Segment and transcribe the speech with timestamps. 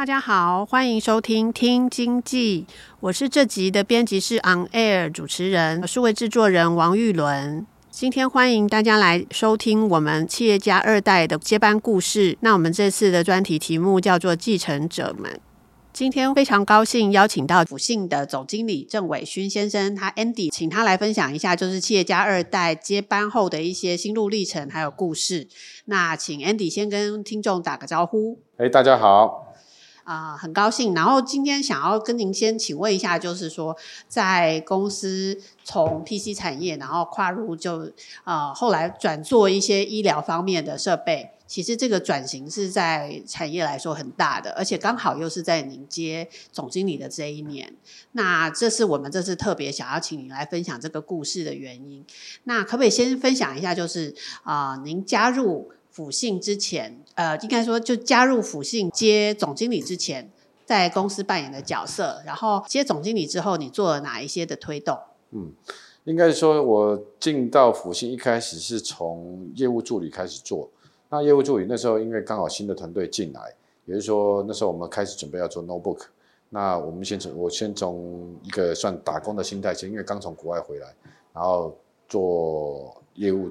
[0.00, 2.64] 大家好，欢迎收听听经济，
[3.00, 7.66] 我是这集的编辑室 On Air 主持人，数位制作人王玉伦。
[7.90, 12.38] 今天欢迎大家来收听我们企业家二代的接班故事。
[12.40, 15.38] 那我们这次的专题题目叫做继承者们。
[15.92, 25.46] 今天非常高兴邀请到辅信的总经理郑伟勋先生，他 Andy，请他来分享一下，就是企业家二代接班后的一些心路历程还有故事。
[25.84, 28.38] 那请 Andy 先跟听众打个招呼。
[28.56, 29.49] 哎，大家好。
[30.10, 30.92] 啊、很高兴。
[30.92, 33.76] 然后今天想要跟您先请问一下，就是说，
[34.08, 37.92] 在公司从 PC 产业，然后跨入就
[38.24, 47.72] 呃后来转做一些医疗方面的设备，其实这个转型是在产业来说很大的，而且刚好又是在您接总经理的这一年。
[48.10, 52.04] 那这是我们这次特别想要请您来分享这个故事的原因。
[52.42, 55.70] 那可不可以先分享一下，就是啊、您加入
[56.00, 60.30] 辅信之前，呃，应该说就加入辅信接总经理之前，
[60.64, 64.98] 在公司扮演的角色，然后接总经理之后，你做了哪一些的推动？
[65.32, 65.52] 嗯，
[66.04, 70.70] 应该说，我进到辅信一开始是从业务助理开始做。
[71.10, 76.06] 那业务助理那时候因为刚好新的团队进来，也就是说那时候我们开始准备要做 notebook。
[76.48, 80.94] 那我们先从我先从一个算打工的心态先，因为刚从国外回来，
[81.34, 81.76] 然后
[82.08, 83.50] 做业务。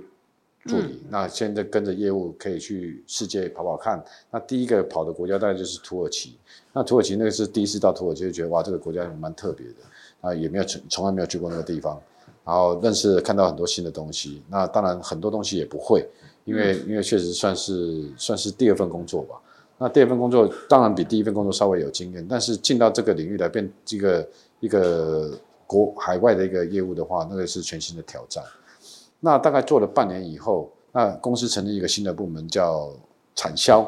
[0.65, 4.03] 助理，那现在跟着业务可以去世界跑跑看。
[4.29, 6.37] 那第一个跑的国家大概就是土耳其。
[6.73, 9.73] 那土耳其那个是第一次到土耳其，就觉得哇，这个国家蛮特别的
[10.21, 11.99] 啊，也没有从从来没有去过那个地方，
[12.45, 14.43] 然后认识看到很多新的东西。
[14.49, 16.07] 那当然很多东西也不会，
[16.43, 19.35] 因为因为确实算是算是第二份工作吧。
[19.77, 24.27] 那第二份工作当然比第一份工作稍微有经验，但是进到这个领域来变这个
[24.59, 28.43] 一个国海外的一个业务的话，那个是全新的挑战。
[29.21, 32.89] 那大概做了半年以后，那公司成立一个新的部门叫
[33.35, 33.81] 产销，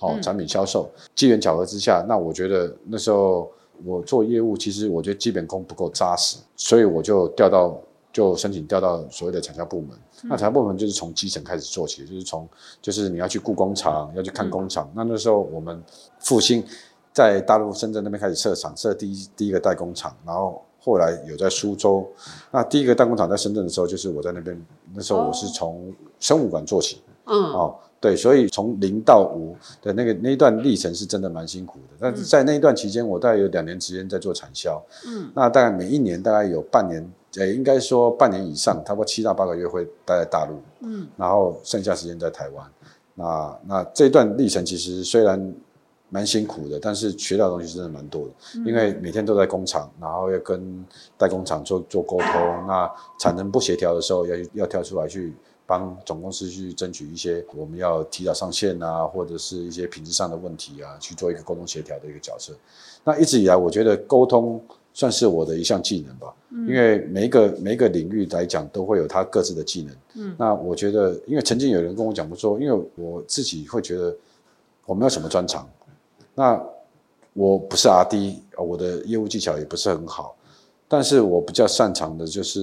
[0.00, 0.90] 哦，产品销售。
[1.14, 3.50] 机缘巧合之下，那我觉得那时候
[3.84, 7.76] 我做业务，其实我觉得基本功不够扎实，所以我就调到
[8.12, 9.90] 就申请调到所谓的产销部门。
[10.24, 12.48] 那产销部门就是从基层开始做起，就是从
[12.82, 14.90] 就是你要去雇工厂，要去看工厂。
[14.94, 15.82] 那那时候我们
[16.18, 16.64] 复兴
[17.12, 20.63] 在大陆深圳那边开始设厂，设第一第一个代工厂，然后。
[20.84, 22.06] 后来有在苏州，
[22.50, 24.54] 那第一个弹工厂在深圳的时候，就是我在那边。
[24.94, 25.90] 那时候我是从
[26.20, 31.96] 生物馆做起，嗯，哦，对，所以从零到五的那个那一段历程是真的蛮辛苦的。
[31.98, 42.70] 但是在那一段期间，我大概有两年时间在做产销，嗯，那大概每一年大概有半年，呃，应该说半年以上，差不多七到八个月会待在大陆，嗯，然后剩下时间在台湾。
[43.14, 45.54] 那那这段历程其实虽然。
[46.14, 48.30] 蛮辛苦的，但是学到的东西真的蛮多的，
[48.64, 50.86] 因为每天都在工厂，然后要跟
[51.18, 52.88] 代工厂做做沟通，那
[53.18, 55.34] 产能不协调的时候要要跳出来去
[55.66, 62.52] 帮总公司去争取一些我们要提早上线啊，或者是一些品质上的问题啊，去做一个沟通协调的一个角色。
[63.02, 66.32] 那一直以来，我觉得沟通算是我的一项技能吧，
[66.68, 69.96] 因为每一个每一个领域来讲都会有它各自的技能。
[70.14, 74.16] 嗯，那我觉得，因为曾经有人跟我讲过说，因为我自己会觉得
[74.86, 75.68] 我没有什么专长。
[76.34, 76.60] 那
[77.32, 80.36] 我不是 RD，我的业务技巧也不是很好，
[80.86, 82.62] 但是我比较擅长的就是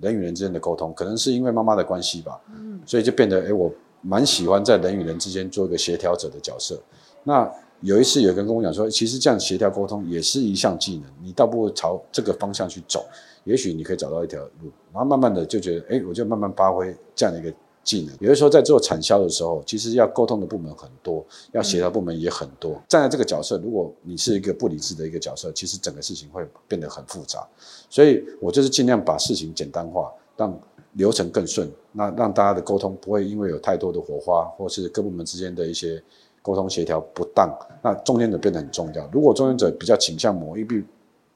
[0.00, 6.78] 人与人之间的沟通，可能是因为妈妈的关系吧，嗯，所以就变得诶，我蛮喜欢在人与人之间做一个协调者的角色。
[7.24, 7.50] 那
[7.80, 13.04] 有一次有人跟我讲说，其实这样协调沟通也是一项技能，你倒不如朝这个方向去走，
[13.44, 14.70] 也许你可以找到一条路。
[14.92, 17.52] 然后慢慢的就觉得，诶，我就慢慢发挥这样的一个。
[17.84, 22.80] 技能，有的时候在做产销的时候，其实要沟通的部门很多，要协调部门也很多。
[22.88, 27.46] 站在这个角色，如果你是一个不理智的一个角色，其实整个事情会变得很复杂。
[27.90, 30.58] 所以我就是尽量把事情简单化，让
[30.92, 36.02] 流程更顺，那让大家的沟通不会因为有太多的火花，或是各部门之间的一些
[36.40, 37.50] 沟通协调不当，
[37.82, 39.08] 那中间者变得很重要。
[39.12, 40.84] 如果中间者比较倾向某一地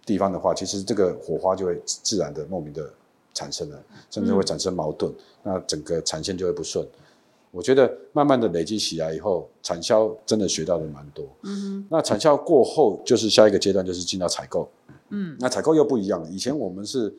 [0.05, 2.89] 地方的话，其实这个火花就会自然的莫名的
[3.37, 6.87] 产生了，甚至会产生矛盾，嗯、那整个产线就会不顺。
[7.51, 11.27] 我觉得慢慢的累积起来以后，产销真的学到的蛮多。
[11.43, 14.69] 嗯哼，那产销过后就是下一个阶段，就是进到采购。
[15.11, 16.29] 嗯，那采购又不一样了。
[16.31, 17.15] 以前我们是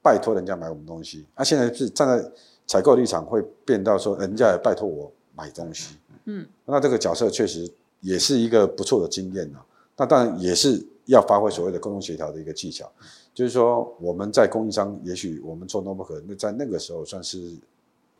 [0.00, 2.30] 拜托人家买我们东西，那、啊、现在是站在
[2.66, 5.96] 采购立场，会变到说人家也拜托我买东西。
[6.24, 7.70] 嗯，那这个角色确实
[8.00, 9.64] 也是一个不错的经验啊。
[9.96, 12.90] 那当然也是要发挥所谓的沟通协调的一个技巧，
[13.34, 17.56] 就是说我们在供应商，也许我们做 notebook，那在那个时候算是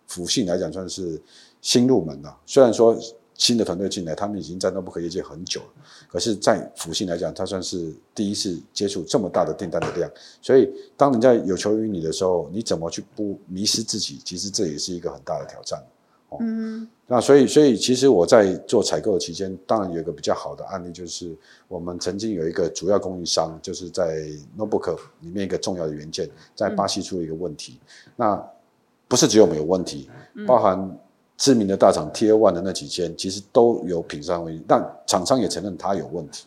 [0.06, 1.20] 辅信来讲算是
[1.60, 2.34] 新入门了。
[2.46, 2.98] 虽然说
[3.34, 5.68] 新的团队进来，他们已经在 notebook 业界很久了，
[6.08, 10.10] 可是，在辅信来讲，他算是第一次接触这么大的订单的量。
[10.42, 14.18] 所以，当人家有求于你的时候，你怎么去不迷失自己？
[14.24, 15.80] 其实这也是一个很大的挑战。
[16.40, 21.34] 嗯，那所以，所以其实我在做采购的期间，当然有一个比较好的案例，就是
[21.68, 24.26] 我们曾经有一个主要供应商，就是在
[24.58, 27.80] notebook 里面一个重要的元件，在巴西出了一个问题。
[27.80, 28.50] 嗯、那
[29.08, 30.10] 不是只有我们有问题，
[30.46, 30.98] 包含
[31.38, 36.44] 知名的大厂 Tier One 的那几间，其实都有品质问题，但厂商也承认它有问题。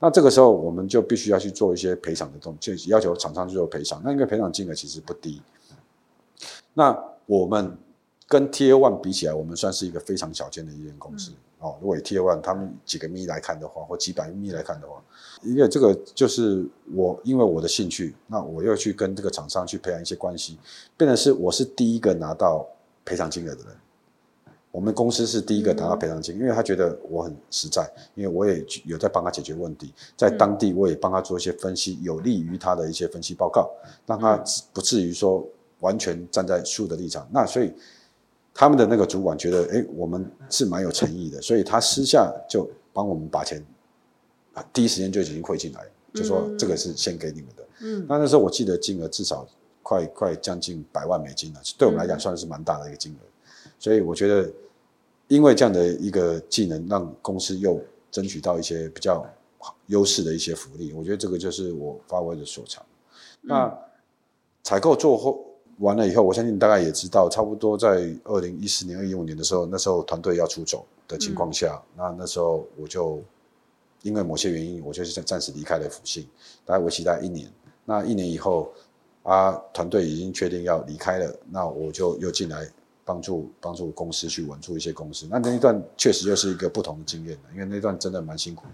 [0.00, 4.02] 那这个时候，我们就必须要去做一些赔偿的动作，就要求厂商去做赔偿。
[4.04, 5.40] 那因为赔偿金额其实不低，
[6.74, 7.78] 那我们。
[8.30, 11.76] 跟 Tier One 比起来，我们算是一个非常小间的一间公司，嗯、哦。
[11.80, 15.02] 如果以 Tier One 他们几个米来看的话，或几百米来看的话，
[15.42, 20.56] 因为这个就是我因为我的兴趣，那我又去跟这个厂商去培养一些关系，
[20.96, 22.64] 变成是我是第一个拿到
[23.04, 23.72] 赔偿金额的人。
[24.70, 33.68] 我们公司是第一个拿到赔偿金，嗯、因为他觉得我很实在，因为我也有在帮他解决问题，在当地我也帮他做一些分析，有利于他的一些分析报告，
[34.06, 34.40] 让他
[34.72, 35.44] 不至于说
[35.80, 37.28] 完全站在输的立场。
[37.32, 37.72] 那所以。
[38.52, 43.64] 他们的那个主管觉得，哎，我们是蛮有诚意的，所以他私下就帮我们把钱，
[44.72, 47.64] 第一时间就已经汇进来，就说这个是先给你们的。
[47.80, 49.46] 嗯，那那时候我记得金额至少
[49.82, 53.24] 快快将近百万美金了，对我们来讲算是蛮大的一个金额。
[53.78, 54.50] 所以我觉得，
[55.28, 57.80] 因为这样的一个技能，让公司又
[58.10, 59.24] 争取到一些比较
[59.86, 62.84] 优势的一些福利，我觉得这个就是我发挥的所长。
[63.40, 63.72] 那
[64.62, 65.46] 采购做后。
[65.80, 73.22] 完了以后，我相信大概也知道，差不多在二零一四年、二零一五年的时候，那时候团队要出走的情况下，嗯、那那时候我就
[74.02, 76.26] 因为某些原因，我就是暂时离开了辅信，
[76.66, 77.50] 大概为期大概一年。
[77.86, 78.70] 那一年以后，
[79.22, 82.68] 啊，团队已经确定要离开了，那我就又进来
[83.02, 85.26] 帮助帮助公司去稳住一些公司。
[85.30, 88.66] 那那一段确实又是一个不同的经验，因为那段真的蛮辛苦。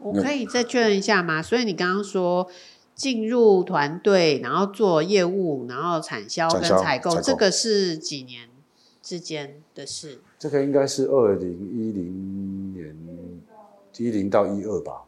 [0.00, 1.40] 我可以再确认一下吗？
[1.40, 2.48] 所以你刚刚说。
[2.94, 8.48] 进入团队，然后做业务，然后产销跟采购，这个是几年
[9.02, 10.20] 之间的事？
[10.38, 12.96] 这个应该是二零一零年
[13.96, 15.02] 一零到一二吧，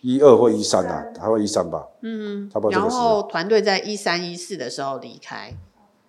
[0.00, 1.86] 一二或一三啊，还会一三吧？
[2.02, 2.78] 嗯，差不多。
[2.78, 5.54] 然后团队在一三一四的时候离开，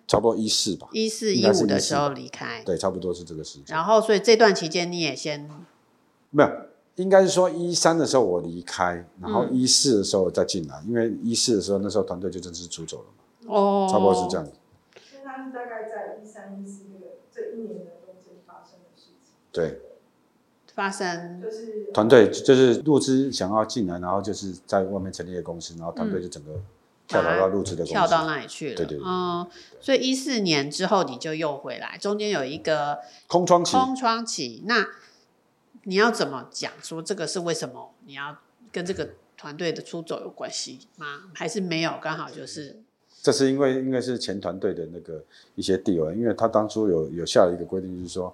[0.06, 3.76] 差不多一四吧，一四一五的时候离开，对，差不多是这个时间。
[3.76, 5.48] 然后，所以这段期间你也先
[6.30, 6.50] 没有。
[6.96, 13.54] 应该是说一三的时候我离开，然后一四的时候再进来，嗯、因为一四的时候那时候团队就正式出走了嘛。
[13.54, 14.52] 哦，差不多是这样子。
[15.10, 19.32] 所以他是大概在一三一四那个这一年的中间发生的事情。
[19.50, 19.80] 对，
[20.74, 26.52] 发生就是团队就是入资想要进来，然后就是在外面成立一个公司，然后团队就整个
[27.08, 28.76] 跳槽到入资的公司，跳到那里去了。
[28.76, 29.04] 对对对。
[29.06, 29.46] 嗯，
[29.80, 33.76] 所以一四年之后你就又回来，中间有一个空窗期。
[33.78, 34.86] 空窗期，那。
[35.84, 36.72] 你要怎么讲？
[36.82, 37.92] 说这个是为什么？
[38.06, 38.36] 你要
[38.70, 41.24] 跟这个团队的出走有关系吗？
[41.34, 41.98] 还是没有？
[42.00, 42.76] 刚好就是，
[43.20, 45.22] 这是因为应该是前团队的那个
[45.56, 48.32] 一些 deal，因为他当初有有下了一个规定，就是说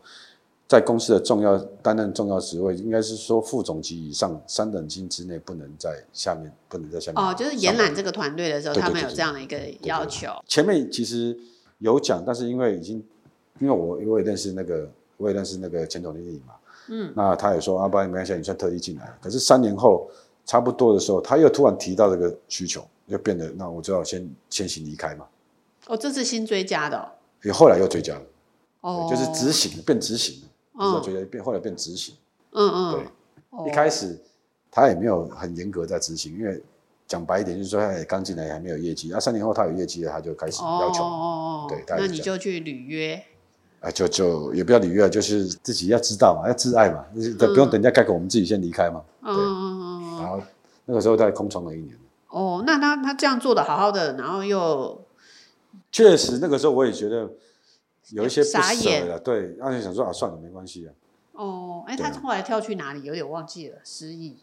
[0.66, 7.24] 在公司的重要担任重要职位，应该是说副总级以上三等金之内不能在下面，不能在下面。
[7.24, 10.28] 哦，就是延揽这个团队的时候，他们有这样的一个要求。
[10.46, 11.34] 前面其实
[11.78, 13.02] 有讲，但是因为已经，
[13.58, 16.52] 因为我我也认识那个，我也认识那个前总经理嘛。
[16.88, 19.12] 嗯，那他也说啊，不然没关系，你算特地进来。
[19.20, 20.10] 可是三年后
[20.44, 25.26] 差不多的时候，他又突然提到这个需求，又变得那我就要先先行离开嘛。
[25.86, 27.08] 哦，这是新追加的，哦。
[27.44, 28.22] 也后来又追加了，
[28.80, 30.42] 哦，就是执行变执行，
[30.72, 32.14] 哦，追加变后来变执行。
[32.52, 33.04] 嗯嗯，对，
[33.50, 34.18] 哦，一开始
[34.70, 36.62] 他也没有很严格在执行，因为
[37.06, 41.02] 讲白一点就是说他也刚进来还没有业绩，那三年后他有业绩了，他就开始要求。
[41.04, 43.22] 哦哦哦，对，那你就去履约。
[43.80, 49.02] 啊，就就也不要礼遇啊，就是自己要知道嘛，要自爱嘛，就是不用等人家盖口我们自己先离开嘛。
[49.22, 50.40] 对，嗯、然后
[50.84, 51.96] 那个时候在空窗了一年。
[52.28, 55.00] 哦，那他他这样做的好好的，然后又
[55.92, 57.30] 确实那个时候我也觉得
[58.10, 60.90] 有一些不舍了，对，那就想说啊，算了，没关系啊。
[61.32, 63.02] 哦，哎，他后来跳去哪里？
[63.04, 64.36] 有点忘记了，失忆。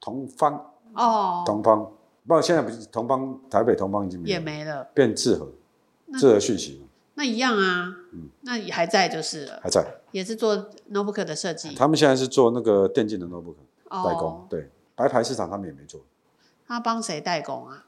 [0.00, 1.84] 同方哦，同方
[2.26, 5.48] 不过现在不是同方台北同方已经没也没了，变智和，
[6.06, 6.82] 那智和讯息
[7.18, 8.30] 那一样啊，嗯。
[8.42, 13.56] 那也还在就是了，还在，也是做 notebook 的设计，他们现在是做那个电竞的 notebook
[13.90, 14.04] 哦。
[14.06, 16.00] 代工，对，白牌市场他们也没做，
[16.66, 17.84] 他帮谁代工啊？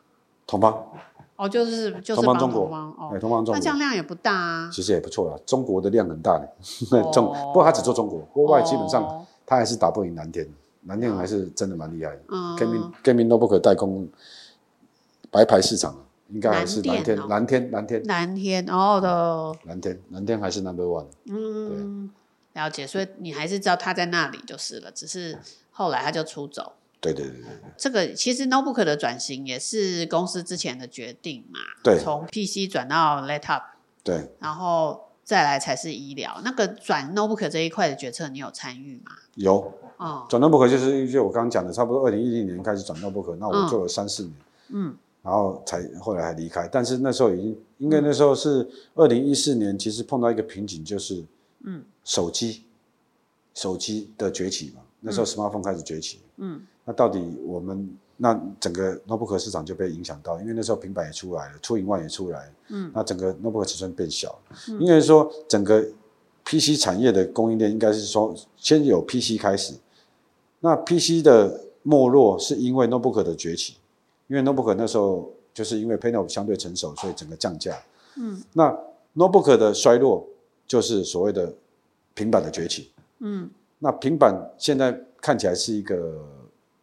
[0.47, 0.85] 同邦，
[1.37, 2.67] 哦，就是就是帮中国。
[3.13, 3.79] 哎，，同邦中那这样。
[3.79, 6.47] 量也不大啊，其实也不错啊，中国的量很大呢。
[6.91, 7.11] 哦。
[7.15, 9.25] 中不过他只做中国，国外基本上哦。
[9.47, 10.47] 他还是打不赢南天，
[10.83, 12.21] 南天还是真的蛮厉害的。
[12.29, 12.57] 嗯。
[12.57, 14.09] Gaming Gaming Notebook 代工
[15.31, 16.01] 白牌市场啊
[16.33, 18.67] 应该还是蓝天蓝天蓝天蓝天。
[18.69, 21.07] 哦的，蓝天蓝天还是 Number One。
[21.27, 22.11] 嗯，
[22.55, 25.39] 了解，所以你还是知道他在那里就是了，只是
[25.71, 26.75] 后来他就出走。
[27.01, 31.99] 对对对对对，这个其实 notebook 的转型也是公司之前的决定嘛，对。
[31.99, 33.63] 从 PC 转到 laptop，
[34.05, 34.31] 对。
[34.39, 36.41] 然后再来才是医疗。
[36.45, 39.13] 那个转 notebook 这一块的决策，你有参与吗？
[39.35, 39.73] 有。
[40.01, 44.35] 哦，转 Notebook 就是就我刚刚讲的，差不多二零一零年开始转 Notebook，那我做了三四年，
[44.69, 46.69] 嗯，然后才后来还离开。
[46.69, 51.25] 但是那时候已经，应该那时候是二零一四年，其实碰到一个瓶颈，就是
[51.65, 51.83] 嗯。
[52.03, 52.65] 手机
[53.55, 56.61] 手机的崛起嘛，那时候 smartphone 开始崛起，嗯。
[56.85, 64.37] 那到底我们那整个 notebook 市场就被影响到，因为那时候平板也出来了，出 in one 也出来，嗯，那整个 notebook 尺寸变小，
[64.81, 65.87] 应该说整个
[66.45, 69.75] PC 产业的供应链应该是说先有 PC 开始，
[70.61, 73.77] 那 PC 的没落是因为 notebook 的崛起，
[74.31, 77.77] 因为 notebook 那时候就是因为 panel 相对成熟，所以整个降价，
[78.15, 78.71] 嗯，那
[79.17, 80.25] notebook 的衰落
[80.69, 81.53] 就是所谓的
[82.15, 83.51] 平板的崛起，嗯。
[83.81, 86.23] 那平板现在看起来是一个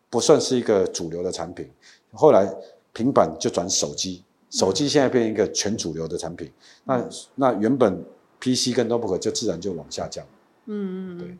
[0.10, 1.70] 不算是一个主流的产品，
[2.12, 2.54] 后来
[2.92, 6.52] 平板就转手机，手机现在变一个全主流的产品，
[6.84, 8.04] 那那原本
[8.42, 10.26] PC 跟 notebook 就自然就往下降，
[10.66, 11.38] 嗯嗯，对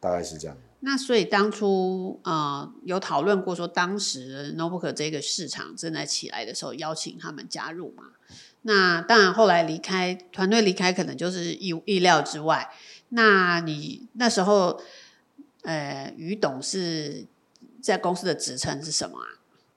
[0.00, 0.56] 大概是这样。
[0.86, 8.04] 那所以当初呃有讨论过说，当时 notebook 这个市场正在起来的时候，邀请他们加入嘛。
[8.62, 12.70] 那当然后来离开团队离开，可能就是意意料之外。
[13.08, 14.78] 那你那时候
[15.62, 17.24] 呃于董是
[17.80, 19.26] 在公司的职称是什么啊？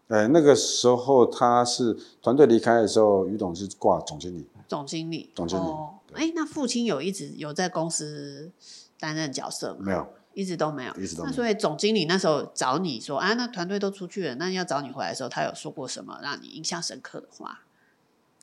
[0.08, 5.30] 呃，那个时候他是团队离开的时候，于董是挂总经理，总经理。
[5.34, 8.52] 总经理哦，哎，那父亲有一直有在公司
[9.00, 9.80] 担任角色吗？
[9.80, 17.62] 没有，一直都没有，一直都没有那所以总经理那时候找你说啊，那团队都出去了，那要找你回来的时候，他有说过什么让你印象深刻的话？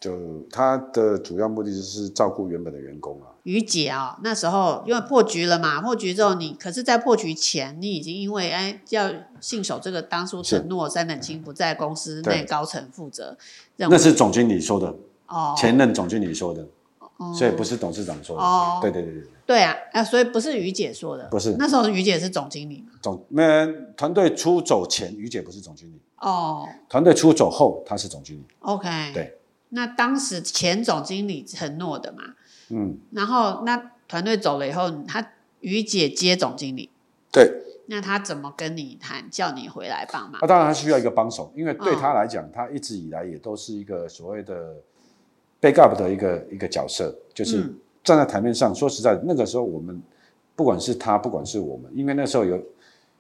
[0.01, 3.31] 就他的主要目的就是照顾原本的员工啊。
[3.45, 9.11] 于姐啊、那时候因为破局了嘛，破局之后你可是，在破局前，你已经因为哎要
[9.41, 13.39] 信守这个当初承诺，三等亲不在公司内高层负责
[13.77, 14.95] 那是总经理说的，
[15.29, 16.67] 哦前任总经理说的，
[17.17, 18.43] 哦所以不是董事长说的。
[18.43, 19.29] 哦对对对对。
[19.47, 22.93] 对啊，啊，所以不是于姐说的，不是那时候于姐是总经理嘛？
[23.03, 23.67] 总那
[23.97, 28.45] 团队出走前，于姐不是总经理；哦团队出走后，她是总经理。
[28.61, 32.23] ，OK，对，那当时前总经理承诺的嘛，
[32.71, 36.91] 嗯，然后那团队走了以后，他于姐接总经理，
[37.31, 37.61] 对。
[37.87, 40.47] 那他怎么跟你谈，叫你回来帮忙那、？
[40.47, 44.77] 当然，他需要一个帮手，因为对嗯他来讲，他一直以来也都是一个所谓的
[45.65, 48.75] backup 的一个一个角色，就是嗯站在台面上。
[48.75, 50.03] 说实在的，那个时候我们
[50.55, 52.63] 不管是他，不管是我们，因为那时候有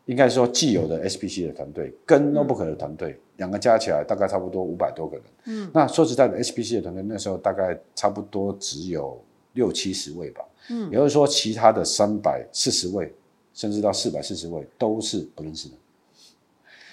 [0.04, 5.24] 应该说既有的 SPC 的团队跟 Notebook 的团队，两个加起来大概差不多五百多个人。
[5.46, 9.18] 嗯，那说实在的，SPC 的团队那时候大概差不多只有
[9.54, 13.12] 六七十位吧，嗯也就是说，其他的三百四十位，
[13.54, 15.74] 甚至到四百四十位都是不认识的。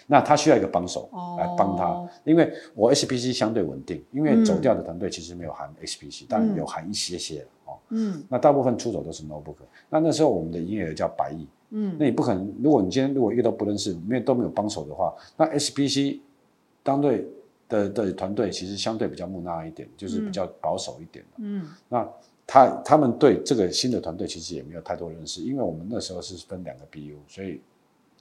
[0.07, 7.77] 那他需要一个帮手来帮他，哦因为我 SPC 相对稳定，因为走掉的团队其实没有含 SPC，、当然有含一些些哦。
[7.89, 8.23] 嗯。
[8.29, 9.55] 那大部分出走都是 Notebook。
[9.89, 11.95] 那那时候我们的营业额叫百亿，嗯。
[11.99, 16.19] 那你不可能，如果你今天如果一个都不认识，没有都没有帮手的话，那 SPC
[16.83, 17.27] 当队
[17.69, 21.31] 的的团队其实相对比较木讷一点，就是比较保守一点的。
[21.37, 21.67] 嗯。
[21.87, 22.07] 那
[22.45, 27.61] 他他们对这个新的团队其实也没有太多认识，因为我们那时候是分两个 BU，所以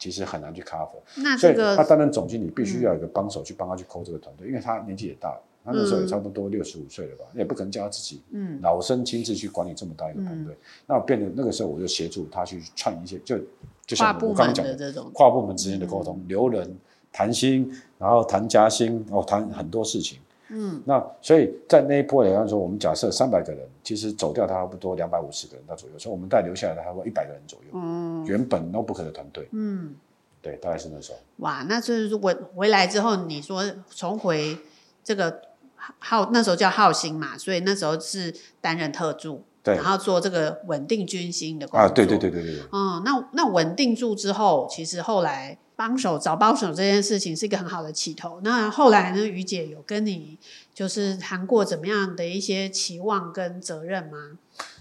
[0.00, 0.98] 其实很难去 cover。
[1.14, 10.56] 所以那这个他担任总经理必须要有一个帮手去帮他去抠这个团队，因为他年纪也大了，他那时候也差不多六十五岁了吧，也不可能叫他自己嗯老生亲自去管理这么大一个团队。
[10.86, 13.38] 那我变得那个时候我就协助他去串一些，就
[13.86, 16.74] 就像我刚刚讲的的这种跨部门之间的沟通，留人、
[17.12, 20.18] 谈薪，然后谈加薪，哦，谈很多事情。
[20.50, 27.70] 嗯那所以在那一波来说，我们假设三百个人，其实走掉差不多两百五十个人到左右，所以我们带留下来的差不多一百个人左右。
[27.74, 29.94] 嗯原本 Notebook 的团队，嗯，
[30.42, 31.18] 对，大概是那时候。
[31.38, 34.58] 哇，那就是回回来之后，你说重回
[35.02, 35.40] 这个
[35.98, 42.62] 浩那时候叫浩星嘛，所以那时候是担任特助，对然后做这个稳定军心的工作啊，对对对对对对。
[42.72, 48.38] 嗯，那那稳定住之后，其实后来帮手找帮手这件事情是一个很好的起头。
[48.42, 50.36] 那后来呢，于姐有跟你
[50.74, 54.36] 就是谈过怎么样的一些期望跟责任吗？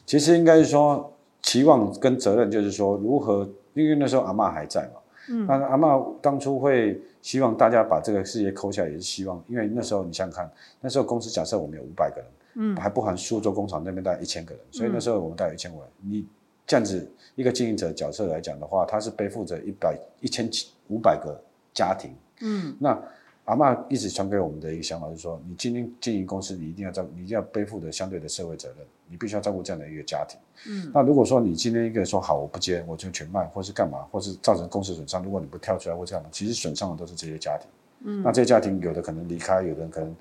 [0.05, 4.99] 其实应该是说期望跟责任，就是说如何，因为那时候阿妈还在嘛。
[5.29, 10.51] 嗯，那阿妈当初会希望大家把这个事业抠下来，也是希望，因为那时候你想想看，
[10.81, 12.25] 那时候公司假设我们有五百个人，
[12.55, 15.87] 嗯，还不含苏州工厂那边大概一千个人，所以那时候我们大概一千个人。
[16.01, 16.27] 你
[16.67, 20.51] 这样子一个经营者角色来讲的话，他是背负着一百一千
[20.89, 21.41] 五百个
[21.73, 23.01] 家庭，嗯，那。
[23.45, 28.77] 阿嬷一直传给我们的一个想法就是说，你今天经营公司，你一定要照，你一定要背负的相对的社会责任，
[29.07, 30.39] 你必须要照顾这样的一个家庭。
[30.67, 37.67] 嗯，那如果说你今天一个说好我不接，我就全卖，或是干嘛，或是造成公司损伤，如果你不跳出来或这样，其实损伤的都是这些家庭。
[38.01, 40.15] 嗯，那这些家庭有的可能离开，有的人可能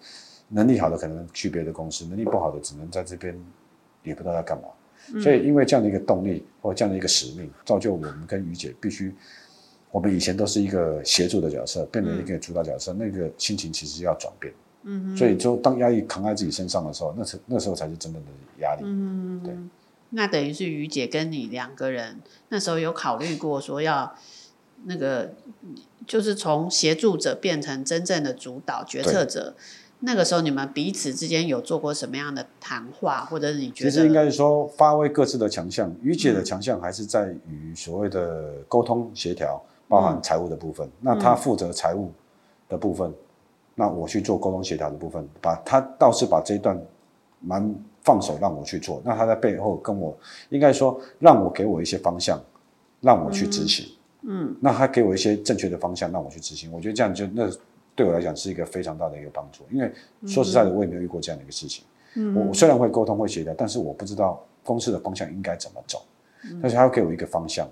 [0.48, 3.38] 能力好的可能去别的公司，能力不好的只能在这边，
[4.04, 4.68] 也不知道要干嘛。
[5.12, 9.14] 嗯，所以因为这样的一个动力或这样的一个使命，造就我们跟于姐必须。
[9.90, 14.52] 我们以前都是一个协助的角色，变成一个主导角色，嗯、那个心情其实要转变。
[14.85, 18.28] 嗯哼，所以就当压力扛在自己身上的时候，那时那时候才是真正的
[18.61, 18.83] 压力。
[18.85, 19.54] 嗯，对。
[20.11, 24.14] 那等于是于姐跟你两个人那时候有考虑过说要
[24.85, 25.35] 那个，
[26.07, 29.54] 就是从协助者变成真正的主导决策者。
[30.00, 33.90] 那个时候你们彼此之间有做过什么样的谈话，或者是你觉得？
[33.90, 35.92] 其实应该是说发挥各自的强项。
[36.02, 39.61] 于姐的强项还是在于所谓的沟通协调。
[39.88, 42.12] 包含财务的部分，嗯、那他负责财务
[42.68, 43.14] 的部分，嗯、
[43.75, 46.78] 那我去做沟通协调的部分，把他倒是把这一段
[47.40, 50.16] 蛮放手让我去做，那他在背后跟我
[50.50, 52.38] 应该说让我给我一些方向，
[53.00, 53.87] 让我去执行，
[54.23, 57.50] 嗯，那他给我一些正确的方向让我去执行，我觉得这样就那
[57.95, 59.90] 对我来讲是一个非常大的一个帮助，因为
[60.26, 66.02] 说实在的我也没有遇过这样的一个事情，嗯，我虽然会沟通会协调，但是我不知道公司的方向应该怎么走，
[66.45, 67.66] 嗯、但是他要给我一个方向。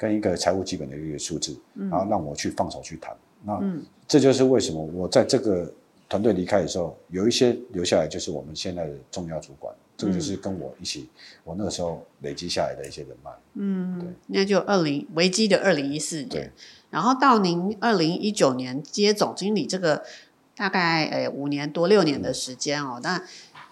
[0.00, 3.14] 跟一个财务基本的一个数字，然后让我去放手去谈。
[3.14, 5.70] 嗯、那这就是为什么我在这个
[6.08, 9.74] 团队离开的时候，有一些留下来，就是我们现在的重要主管。
[9.98, 11.10] 这个就是跟我一起，
[11.44, 13.30] 我那个时候累积下来的一些人脉。
[13.52, 14.08] 嗯，对。
[14.28, 16.50] 那就二零危机的二零一四年，
[16.88, 20.02] 然后到您二零一九年接总经理，这个
[20.56, 22.98] 大概诶五年多六年的时间哦。
[23.02, 23.24] 那、嗯、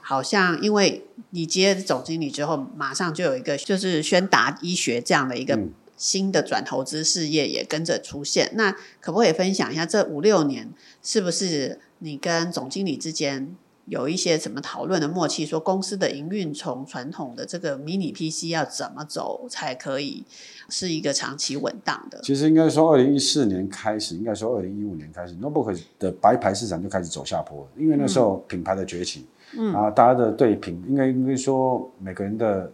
[0.02, 5.58] 好像因为你接总经理之后，马上就有一个就是宣达医学这样的一个。
[5.98, 13.56] 嗯新的转投资事业也跟着出现，那可不可以分享一下这五六年是不是你跟总经理之间
[13.86, 15.44] 有一些什么讨论的默契？
[15.44, 20.24] 说公司的营运从传统的这个迷你 PC 要怎么走才可以
[20.68, 22.20] 是一个长期稳当的？
[22.22, 32.70] 其实应该说，二零一四年开始，应该说二零一五年开始，Notebook 的白牌市场就开始走下坡，因为那时候品牌的崛起，嗯啊，大家的对品应该应该说每个人的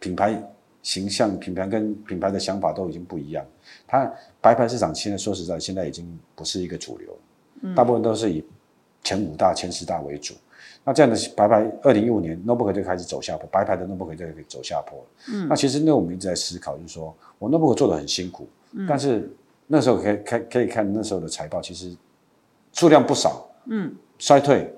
[0.00, 0.42] 品牌。
[0.82, 3.44] 形象、品牌跟品牌的想法都已经不一样。
[3.86, 7.18] 它白牌市场现在说实在，现在已经不是一个主流，
[7.62, 8.44] 嗯、大部分都是以
[9.02, 10.34] 前五大、前十大为主。
[10.82, 15.04] 那这样的白牌，二零一五年 Notebook 就开始走下坡，白牌的 Notebook 就可以走下坡了。
[15.28, 19.30] 嗯，那其实那我们一直在思考，就是说我 Notebook 做的很辛苦，嗯、但是
[19.66, 21.94] 那时候可以看可以看那时候的财报，其实
[22.72, 24.72] 数量不少，嗯，衰退，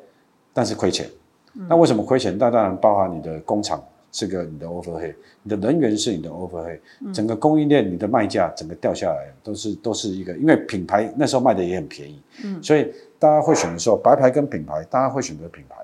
[0.53, 1.09] 但是亏钱。
[1.55, 2.37] 嗯、那为什么亏钱？
[2.37, 3.83] 那当然包含你的工厂。
[4.13, 6.79] 这个你的 overhead，你的人员是你的 overhead，
[7.15, 15.77] 整个供应链你的卖价整个掉下来，都是都是一个，因为品牌那时候卖的也很便宜，嗯，所以大家会选的时候，白牌跟品牌，大家会选择品牌。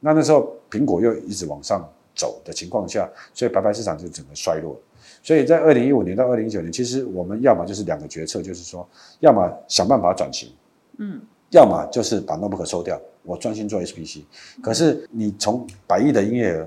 [0.00, 4.80] 那那时候苹果又一直往上走的情况下，所以白牌市场就整个衰落。
[5.22, 8.88] 所以在二零一五年到二零一九年，其实我们要么就是两个决策，就是说，
[9.20, 10.50] 要么想办法转型，
[10.96, 14.22] 嗯，要么就是把 Notebook 收掉，我专心做 HPC。
[14.62, 16.66] 可是你从百亿的营业额。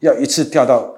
[0.00, 0.94] 要一次掉到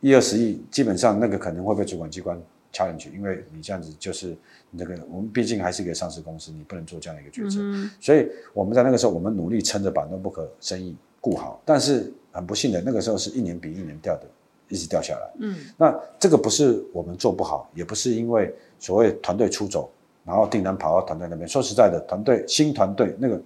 [0.00, 2.40] 一二十亿，基本上那个可能会被主管机关
[2.72, 4.36] 敲进去，因为你这样子就是
[4.70, 7.58] 那个我们毕竟还是一个上市公司，你不能做这样的一个决策。
[7.60, 14.22] 嗯、所以我们在那个时候，我们努力撑着把 Notebook 生意顾好，但是很不幸的，那个时候是一年比一年掉的，
[14.68, 15.30] 一直掉下来。
[15.40, 19.90] 嗯，那这个不是我们做不好，也不是因为所谓团队出走，
[20.24, 21.48] 然后订单跑到团队那边。
[21.48, 23.38] 说实在的，团队新团队那个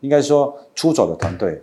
[0.00, 1.62] 应该说出走的团队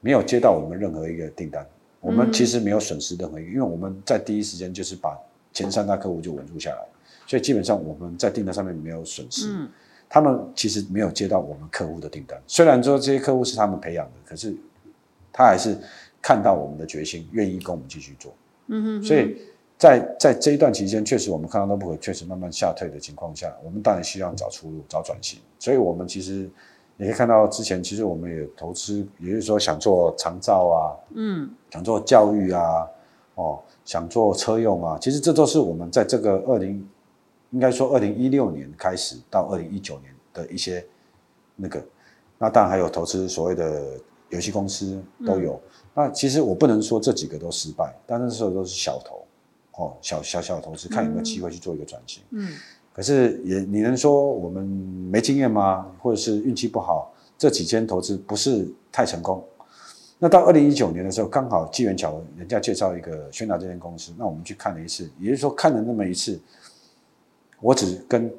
[0.00, 1.66] 没有接到我们任何一个订单。
[2.00, 5.18] 我们其实没有损失任何一个，因为我们在第一时间就是把
[5.52, 6.78] 前三大客户就稳住下来，
[7.26, 9.48] 所以基本上我们在订单上面没有损失。
[9.50, 9.68] 嗯，
[10.08, 14.54] 他们其实没有接到我们客户的订单，虽然说这些客户是他们培养的，可是
[15.30, 15.76] 他还是
[16.22, 18.32] 看到我们的决心，愿意跟我们继续做。
[18.68, 19.36] 嗯哼，所以
[19.76, 26.48] 在在这一段期间，确实我们看到 Notebook 确实慢慢下退的情况下，我们当然希望找出路、找转型，所以我们其实。
[27.00, 32.86] 你可以看到，之前其实我们也投资，也就是说想做长照啊，嗯，想做教育啊，
[33.36, 36.86] 哦，想做车用啊，其实这都是我们在这个二零
[37.52, 40.84] 应该说二零一六年开始到二零一九年的一些
[41.56, 41.82] 那个，
[42.36, 45.54] 那当然还有投资所谓的游戏公司都有。
[45.54, 49.24] 嗯、那其实我不能说这几个都失败，但那时候都是小投，
[49.82, 52.22] 哦，小小小投资，看有没有机会去做一个转型。
[52.32, 52.52] 嗯。
[52.92, 55.86] 可是也你能说我们没经验吗？
[56.00, 57.12] 或者是运气不好？
[57.38, 59.42] 这几间投资不是太成功。
[60.18, 66.38] 那到二零一九年的时候，刚好机缘巧合，人家介绍一个宣达这间公司，那我们去看了一次，也就是说看了那么一次，
[67.60, 68.30] 我只跟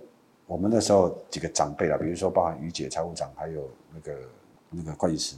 [0.45, 4.19] 我们那时候几个长辈啦，比如说包含于姐财务长，还有那个
[4.69, 5.35] 那个会计师，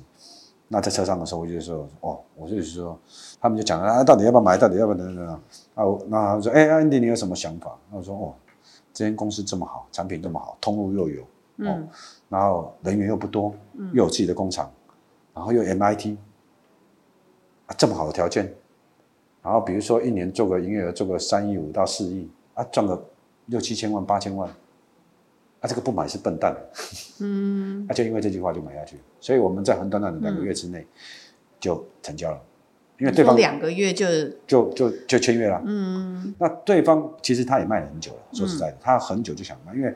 [0.67, 2.99] 那在车上的时候，我就说哦，我就是说，
[3.39, 5.39] 他们就讲啊，到底要不要买，到底要不要等等啊，
[6.07, 7.73] 那他说，哎，Andy 你有什么想法？
[7.89, 8.35] 那我说哦，
[8.93, 11.25] 这间公司这么好，产品这么好，通路又有，哦、
[11.57, 11.89] 嗯，
[12.29, 13.53] 然后人员又不多，
[13.93, 14.71] 又有自己的工厂，
[15.33, 16.15] 然后又 MIT。
[17.65, 18.53] 啊，这么好的条件，
[19.41, 23.01] 然后比如说一年做个营业额做个三亿五到四亿啊，赚个
[23.45, 24.49] 六七千万八千万，
[25.61, 26.53] 啊，这个不买是笨蛋，
[27.21, 30.85] 嗯， 啊，就因为这句话就买下去，所以我们在很短短的两个月之内
[31.57, 32.43] 就成交了，嗯、
[32.99, 34.05] 因为对方两个月就
[34.47, 39.93] 就就就签约了，嗯，那对方其实他也卖了很久了，说实在的，嗯、他很久就想卖，因为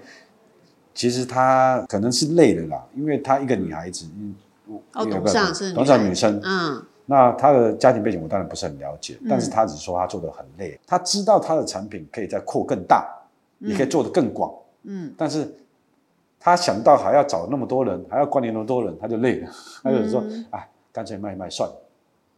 [0.93, 4.35] 其实他可能是累了啦，因为他一个女孩子，嗯，
[4.93, 6.83] 哦，董事长是董事长女生，嗯。
[7.09, 13.07] 那他的家庭背景我当然不是很了解，嗯、但是他只说他做的很累，他知道他的产品可以再扩更大，
[13.59, 15.49] 嗯、也可以做的更广，嗯，但是
[16.37, 19.49] 他想到还要找那么多人，还要关联那么多人，他就累了，
[19.81, 21.75] 他就说，哎、嗯，干脆卖一卖算了，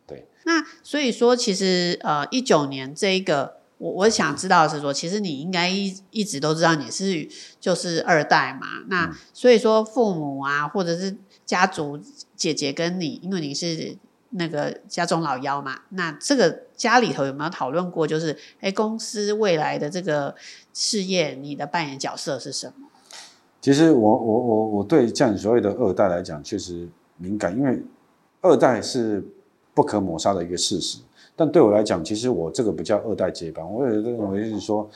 [0.09, 0.27] 对。
[0.45, 7.29] 那所以说，其实呃，一九年这一个，我我想知道的是说，其实你应该一一直都知道你是
[7.61, 11.99] 就是二代嘛，那所以说父母啊，或者是家族
[12.35, 13.97] 姐姐跟你，因为你是。
[14.33, 18.05] 那个家中老幺嘛，那这个家里头有没有讨论过？
[18.05, 20.35] 就是，哎，公司未来的这个
[20.71, 22.89] 事业，你的扮演角色是什么？
[23.59, 27.81] 其实我我我我对这样所谓的二代来讲确实敏感，因为
[28.41, 29.25] 二代是
[29.73, 30.99] 不可抹杀的一个事实。
[31.35, 34.89] 但对我来讲，其实我这个不叫二代接班，我也认为是说，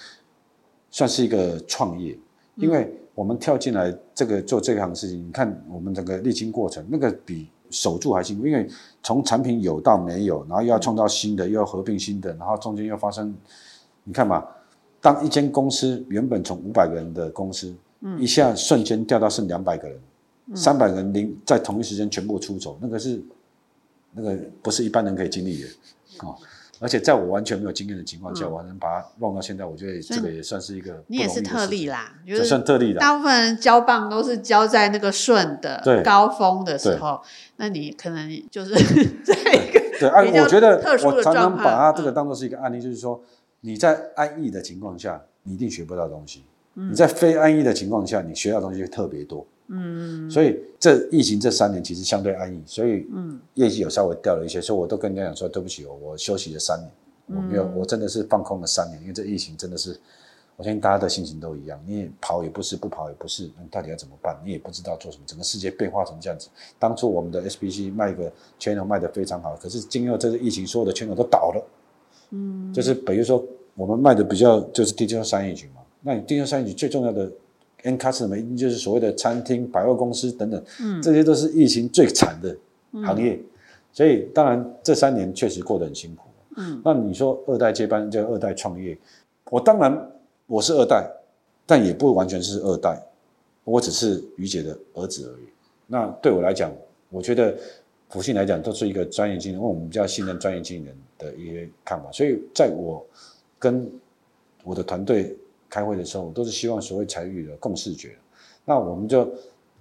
[0.90, 2.18] 算是一个创业，
[2.56, 7.48] 因为我们跳进来这个做这行事情，你看我们整个历经过程，那个比。
[7.70, 8.70] 守住还辛苦，因为
[9.02, 13.34] 从产品有到没有，然后又要创造新的，又要合并新的，然后中间又发生，
[14.04, 14.46] 你看嘛，
[15.02, 20.00] 当一间公司原本从五百个人的公司，嗯，一下瞬间掉到剩两百个人，
[20.54, 23.20] 三百、嗯、人零在同一时间全部出走，那个是
[24.14, 25.70] 那个不是一般人可以经历的，
[26.20, 26.36] 哦。
[26.80, 33.00] 而且在我完全没有经验的情况下，嗯、我还能把它弄到现在，我觉得这个也算是一个你也是特例啦，就算特例的。
[33.00, 37.22] 大部分人交棒都是交在那个顺的高峰的时候，
[37.56, 38.74] 那你可能就是
[39.24, 43.24] 在一个对，按我觉得我常常把它这个当做是一个案例，就是说
[43.62, 46.44] 你在安逸的情况下，你一定学不到东西；嗯、
[46.74, 49.46] 你在非安逸的情况下，你学到东西会特别多。
[49.68, 56.92] 嗯，所以这疫情这三年其实相对安逸，所以嗯，业绩有稍微掉了一些，所以我都跟人家讲说对不起，我我休息了三年，
[57.38, 59.98] 我没有，我真的是放空了三年，因为这疫情真的是，
[60.58, 64.38] 我相信大家的心情都一样，你也跑也不是，不跑也不是，那到底要怎么办？
[64.44, 66.50] 你也不知道做什么，整个世界变化成这样子。
[66.78, 71.66] 当初我们的 SBC 卖个 channel 卖的非常好，可是经过这个疫情，所有的 channel 都倒了。
[72.32, 73.44] 嗯，就是比如说
[73.76, 77.32] 我们卖的比较就是 digital signage 嘛，那你 digital signage 最重要的。
[77.84, 82.56] End customer 一定就是所谓的餐厅、百货公司等等，嗯，这些都是疫情最惨的
[83.06, 83.46] 行业，嗯、
[83.92, 86.24] 所以当然这三年确实过得很辛苦。
[86.56, 88.98] 嗯，那你说二代接班叫二代创业，
[89.50, 90.12] 我当然
[90.48, 91.06] 我是二代，
[91.66, 92.98] 但也不完全是二代，
[93.66, 95.50] 我只是于姐的儿子而已。
[95.86, 96.72] 那对我来讲，
[97.10, 97.54] 我觉得
[98.08, 103.06] 普信来讲都是一个专业经理，因为我们比较信任专业经理人的一些看法，所以在我
[103.60, 103.92] 跟
[104.64, 105.38] 我的团队。
[105.74, 108.16] 开会的时候，我都是希望所谓财育的共视觉。
[108.64, 109.28] 那我们就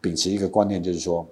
[0.01, 1.27] 秉持一个观念，就是说，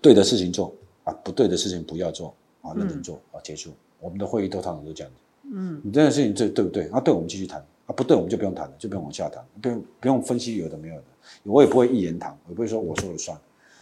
[0.00, 0.72] 对的事情做
[1.02, 3.72] 啊，不对的事情不要做啊，认真做啊，结束。
[3.98, 5.20] 我们的会议都常常都这样子。
[5.52, 6.86] 嗯，你这件事情对对不对？
[6.90, 11.02] 啊，对，我们继续谈啊，不对，我们就不用谈了，就不用往下谈，不用不用分析有的没有的。
[11.42, 13.36] 我也不会一言堂，我不会说我说了算。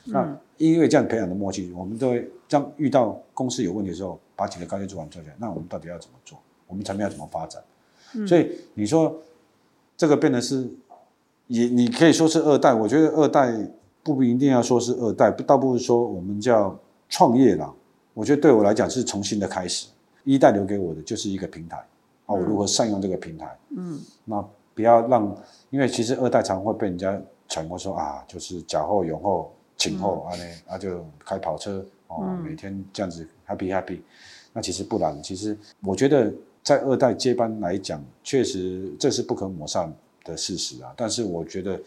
[0.07, 6.39] 嗯、那因为这样培养的默契，我们都会这样遇到公司有问题的时候，把几个高阶主管叫起来，那我们到底要怎么做？
[6.67, 7.63] 我们产品要怎么发展？
[8.17, 9.15] 嗯、所以你说。
[9.99, 10.71] 这个变得是，
[11.49, 12.73] 也你可以说是二代。
[12.73, 13.53] 我觉得二代
[14.05, 17.75] 不一定要说是二代，倒不如说我们叫创业啦。
[18.15, 19.89] 我觉得对我来讲是重新的开始。
[20.23, 21.77] 一代留给我的就是一个平台，
[22.27, 23.59] 啊，我如何善用这个平台？
[23.77, 25.37] 嗯，那不要让，
[25.71, 34.01] 因为其实二代常会被人家揣摩说啊，就是假后永后请后啊那，啊就开跑车哦，每天这样子 happy happy。
[34.53, 36.33] 那其实不然，其实我觉得。
[36.69, 39.91] 在二代接班来讲，确实这是不可抹杀
[40.23, 40.93] 的事实啊。
[40.95, 41.81] 但是我觉得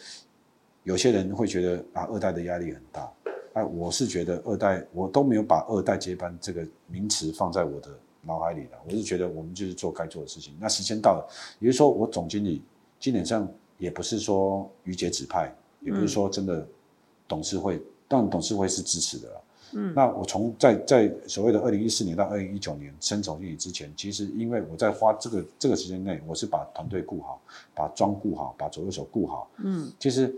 [0.81, 3.13] 有些人会觉得啊，二代的压力很大。
[3.53, 7.89] 哎，我是觉得二代我都没有把二代接班这个名词放在我的
[8.23, 8.79] 脑海里了。
[8.87, 10.57] 我是觉得我们就是做该做的事情。
[10.59, 12.63] 那时间到了，也就是说，我总经理
[12.99, 16.67] 基本上也不是说于姐指派，也不是说真的
[17.27, 19.41] 董事会，当然董事会是支持的。
[19.73, 27.41] 嗯，那我从在在所谓的二零一四年到二零一九年升总经理之前，其实因为我在花这个这个时间内，我是把团队顾好，
[27.73, 29.49] 把庄顾好，把左右手顾好。
[29.57, 30.33] 嗯，其实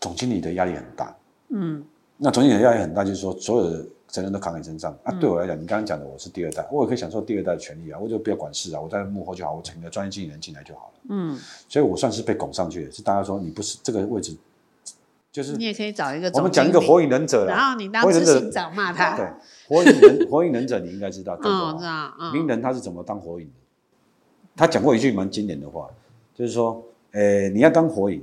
[0.00, 1.16] 总经理的压力很大。
[1.48, 1.84] 嗯。
[2.24, 4.96] 那总经理的压力很大，就是说所有的责任都扛在身上。
[5.02, 11.00] 啊，对我来讲，你刚刚讲的我是第二代，我也可以享受第二代的权利啊，我就不要管事啊，我在幕后就好，我请个专业经理人进来就好了。
[11.08, 11.36] 嗯，
[11.68, 14.36] 所以我算是被拱上去的，是大家说你不是这个位置，
[15.32, 19.16] 就是你也可以找一个，我们讲一个火影忍者，然后你当执行长骂他。
[19.16, 19.26] 对，
[19.66, 22.12] 火影忍火影忍者你应该知道，嗯，知道。
[22.32, 23.52] 鸣人他是怎么当火影的？
[24.54, 25.88] 他讲过一句蛮经典的话，
[26.34, 28.22] 就是说，诶，你要当火影。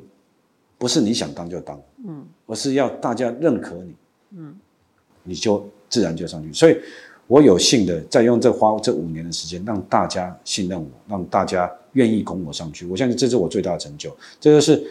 [0.77, 3.95] 不是你想当就当，嗯，而是要大家认可你，
[4.37, 4.55] 嗯，
[5.23, 6.53] 你就自然就上去。
[6.53, 6.77] 所以，
[7.27, 12.85] 我有幸的在用这花这五年的时间，让大家信任我，让大家愿意拱我上去。
[12.85, 14.15] 我相信这是我最大的成就。
[14.39, 14.81] 这就是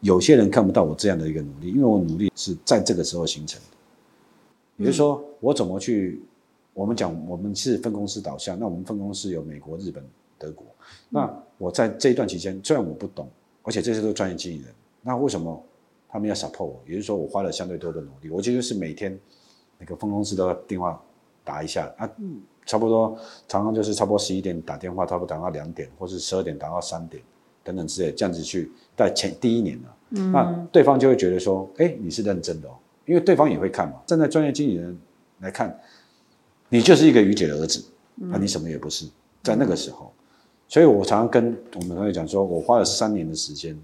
[0.00, 3.76] 有些人看不到我这样的一个努力，因为我努力是在这个时候形成的。
[4.76, 6.22] 也就是说，我怎么去？
[6.74, 10.04] 我们讲我们是分公司导向，那我们分公司有美国、日本、
[10.38, 10.66] 德国。
[11.08, 13.26] 那我在这一段期间，虽然我不懂，
[13.62, 14.66] 而且这些都是专业经理人。
[15.00, 15.64] 那为什么
[16.06, 16.78] 他们要 support 我？
[16.84, 18.28] 也就是说，我花了相对多的努力。
[18.28, 19.18] 我其实是每天
[19.78, 21.02] 那个分公司都要电话
[21.42, 22.06] 打一下啊，
[22.66, 27.22] 差不多常常就是差不多十一点打电话，差不多打到两点，或是十二点打到三点
[27.66, 29.96] 等等之类，这样子去在前第一年了。
[30.10, 32.72] 嗯，那对方就会觉得说，哎，你是认真的哦，
[33.04, 33.94] 因为对方也会看嘛。
[34.06, 34.96] 站在专业经理人
[35.40, 35.76] 来看，
[36.68, 39.06] 你就是一个于姐的儿子，那你什么也不是。
[39.42, 40.12] 在那个时候，
[40.68, 43.76] 所以我常常跟我们同学讲说，我花了三年的时间。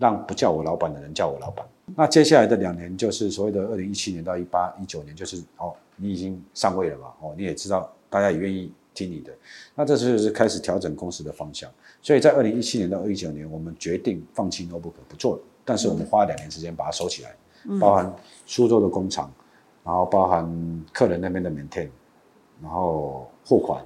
[0.00, 1.66] 让不叫我老板的人叫我老板。
[1.96, 9.32] 那接下来的两年就是所谓的二零一七年到一八一九年，就是哦，你已经上位了嘛，哦，你也知道大家也愿意听你的。
[9.74, 11.70] 那这就是开始调整公司的方向。
[12.02, 15.42] 所以在二零一七年到二零一九年，我们决定放弃 notebook 不做了。
[15.64, 17.36] 但是我们花了两年时间把它收起来，
[17.78, 18.12] 包含
[18.46, 19.32] 苏州的工厂，
[19.84, 21.88] 然后包含客人那边的 maintain，
[22.60, 23.84] 然后货款，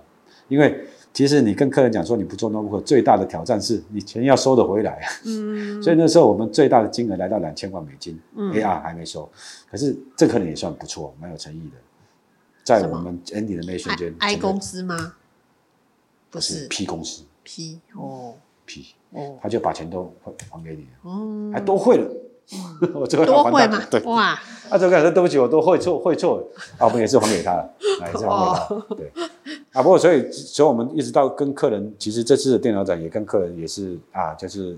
[0.48, 0.87] 因为。
[1.14, 4.98] 其实你跟客人讲说你不做 notebook，最大的挑战是你钱要收得回来。
[5.27, 9.31] 嗯， 所以那时候我们最大的金额来到两千万美金，嗯，AR 还没收，
[9.70, 11.77] 可是这客人也算不错，蛮有诚意的，
[12.81, 14.15] 在我们 ending 的那一瞬间。
[14.19, 15.15] I 公司吗？
[16.31, 16.67] 不是。
[16.69, 17.25] P 公司。
[17.43, 18.35] P 哦。
[18.65, 22.09] P 哦，他就把钱都还还给你哦，还都汇了。
[22.95, 23.83] 我这个多会吗？
[23.91, 24.01] 对。
[24.03, 24.31] 哇，
[24.71, 26.43] 啊，这个说对不起，我都会错，会错，
[26.79, 29.13] 啊，我们也是还给他， 也是还给他，对，
[29.73, 34.77] 啊，不过所以，所以我们一直到跟客人，其实这次的电脑展也跟客人也是啊，就是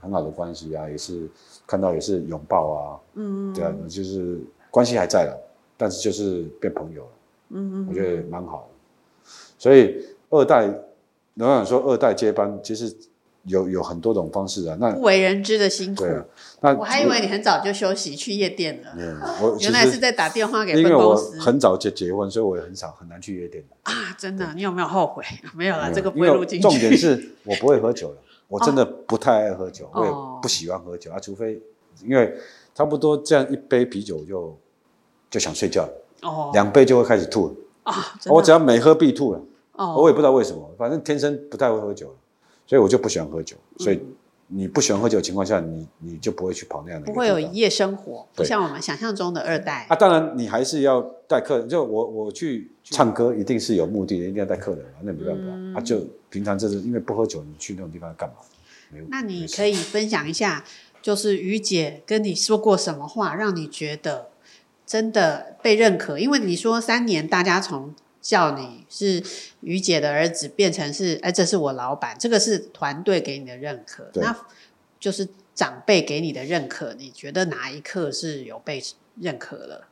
[0.00, 1.28] 很好的关系啊，也是
[1.66, 5.38] 看到也是拥抱啊，嗯，对啊，就是关系还在了，
[5.76, 7.10] 但是就是变朋友了，
[7.52, 10.66] 嗯嗯，我觉得蛮好的，所以二代，
[11.36, 12.94] 我想说二代接班，其实。
[13.46, 16.04] 有有很多种方式啊，那不为人知的辛苦。
[16.04, 16.24] 对啊，
[16.60, 18.90] 那我还以为你很早就休息去夜店了。
[18.96, 21.32] 嗯，我 原来是在打电话给分公司。
[21.32, 25.24] 因为我很早就结婚，所以我也很少很难去夜店啊，真的，你有没有后悔？
[25.56, 26.62] 没有了，这个不会录进去。
[26.62, 30.10] 重点是我不会喝酒了， 我真的不太爱喝酒，我也
[30.40, 31.60] 不喜欢喝酒啊，除非
[32.04, 32.32] 因为
[32.76, 34.56] 差不多这样一杯啤酒就
[35.28, 37.54] 就想睡觉了，哦，两杯就会开始吐了
[37.84, 39.40] 啊，我只要每喝必吐了，
[39.72, 42.14] 哦，我也不知道为什么，反正天生不太会喝酒。
[42.64, 44.00] 所以我就不喜欢喝酒，所以
[44.46, 47.06] 你不喜欢喝酒的情况下，你你就不会去跑那样的。
[47.06, 49.84] 不会有夜生活，不像我们想象中的二代。
[49.90, 51.68] 啊，当然你还是要带客人。
[51.68, 55.42] 就我我去唱歌，一定是有目的的，一定要带客人嘛，那没办法。
[55.44, 58.36] 嗯、啊，就平常就是因为不喝酒，你去那种地方干嘛？
[59.08, 60.64] 那你可以分享一下，
[61.02, 64.28] 就是于姐跟你说过什么话，让你觉得
[64.86, 66.18] 真的被认可？
[66.18, 67.94] 因为你说三年，大家从。
[68.22, 69.20] 叫你是
[69.62, 74.32] 于姐的儿子，变成是哎，这是我老板，这个是团队给你的认可，那
[75.00, 76.94] 就是长辈给你的认可。
[76.94, 78.80] 你觉得哪一刻是有被
[79.20, 79.88] 认可了？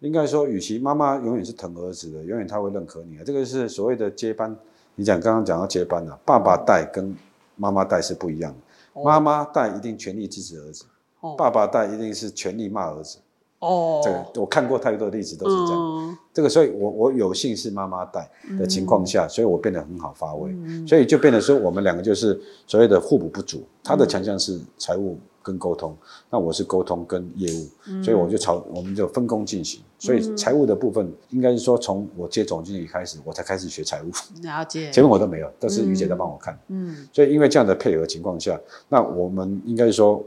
[0.00, 3.22] 应该说，与其妈妈永远是疼儿子的，永远他会认可你啊。
[3.22, 4.56] 这个是所谓的接班。
[4.94, 7.14] 你讲刚刚讲到接班啊，爸爸带跟
[7.56, 8.58] 妈妈带是不一样的。
[8.94, 10.86] 哦、妈妈带一定全力支持儿子，
[11.20, 13.18] 哦、爸爸带一定是全力骂儿子。
[13.60, 15.80] 哦，这个我看过太多的例子都是这样。
[15.80, 23.64] 嗯、这个，所以我我有幸是妈妈带的情况下，嗯、所以我变得很好发挥，嗯、所以就变得说我们两个就是所谓的互补不足。
[23.82, 25.96] 他的强项是财务跟沟通，
[26.30, 29.80] 那我是沟通跟业务，嗯、所以我就朝我们就分工进行。
[29.98, 34.10] 所以财务的部分应该是说，从我接总经理开始，我才开始学财务。
[34.42, 34.90] 了解。
[34.92, 36.56] 前面我都没有，都是于姐在帮我看。
[36.68, 37.08] 嗯。
[37.12, 40.22] 所以因为这样的配合情况下，那我们应该是说，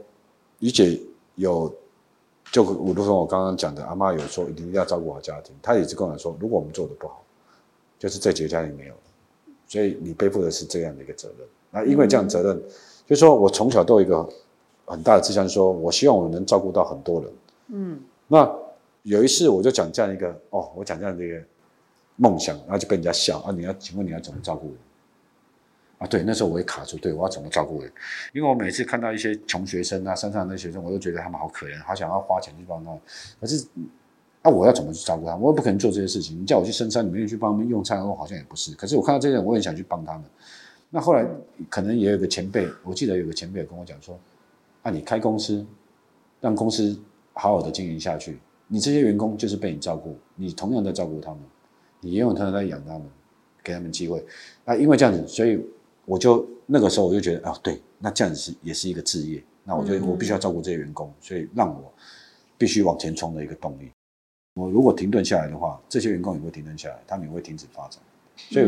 [0.58, 1.00] 于姐
[1.36, 1.72] 有，
[2.52, 7.24] 就如同我刚刚讲的，阿妈有说一定要照顾好家庭，她也是跟我说，如果我们做的不好，
[7.98, 8.94] 就是这几个家庭没有，
[9.66, 11.48] 所以你背负的是这样的一个责任。
[11.72, 12.62] 那因为这样责任，嗯、
[13.08, 14.24] 就是说我从小都有一个
[14.84, 17.32] 很大的志向，说我希望我能照顾到很多人。
[17.68, 18.00] 嗯。
[18.28, 18.48] 那。
[19.04, 21.36] 有一次我就讲这样一个哦，我讲这样的一个
[22.14, 24.76] 梦想，然后就跟人家笑啊，你要请问你要怎么照顾人
[26.02, 26.06] 啊？
[26.06, 27.90] 对，那时候我也卡住，对，我要怎么照顾人？
[28.32, 33.00] 因为我每次看到一些穷学生啊，山上的那些学生，我都觉得他们好可怜，好想要花钱去帮他们。
[33.40, 33.64] 可是
[34.42, 35.42] 啊，我要怎么去照顾他们？
[35.42, 36.40] 我也不可能做这些事情。
[36.40, 38.74] 你叫我去深山里面去帮他们用餐，我好像也不是。
[38.74, 40.24] 可是我看到这些人，我也想去帮他们。
[40.90, 41.26] 那后来
[41.70, 44.18] 可能也有个前辈，我记得有个前辈跟我讲说：
[44.82, 45.64] 啊，你开公司，
[46.40, 46.98] 让公司
[47.32, 48.38] 好好的经营下去。
[48.66, 51.40] 你这些员工就是被你照顾，你同样在照顾他们，
[52.00, 53.02] 你也有同样在养他们，
[53.62, 54.24] 给他们机会。
[54.64, 55.64] 啊，因为这样子，所以
[56.04, 59.42] 我就那个时候我就觉得，啊，对，那这样子是也是一个置业。
[59.64, 61.92] 那我就我必须要照顾这些员工，所以让我
[62.58, 63.90] 必须往前冲的一个动力。
[64.54, 68.00] 我如果停顿下来的话，这些员工也会停顿下来，他们也会停止发展。
[68.36, 68.66] 所以，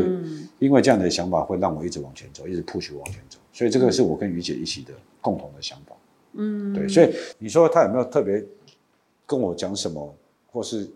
[0.59, 3.39] 因为这样的想法会让我一直往前走，一直 push 往前走。
[3.53, 5.97] 所以这个是我跟于姐一起的共同的想法。
[6.35, 6.89] 嗯，对。
[6.89, 8.45] 所以你说他有没有特别？
[9.27, 10.15] 跟我讲什么，
[10.53, 10.87] 或是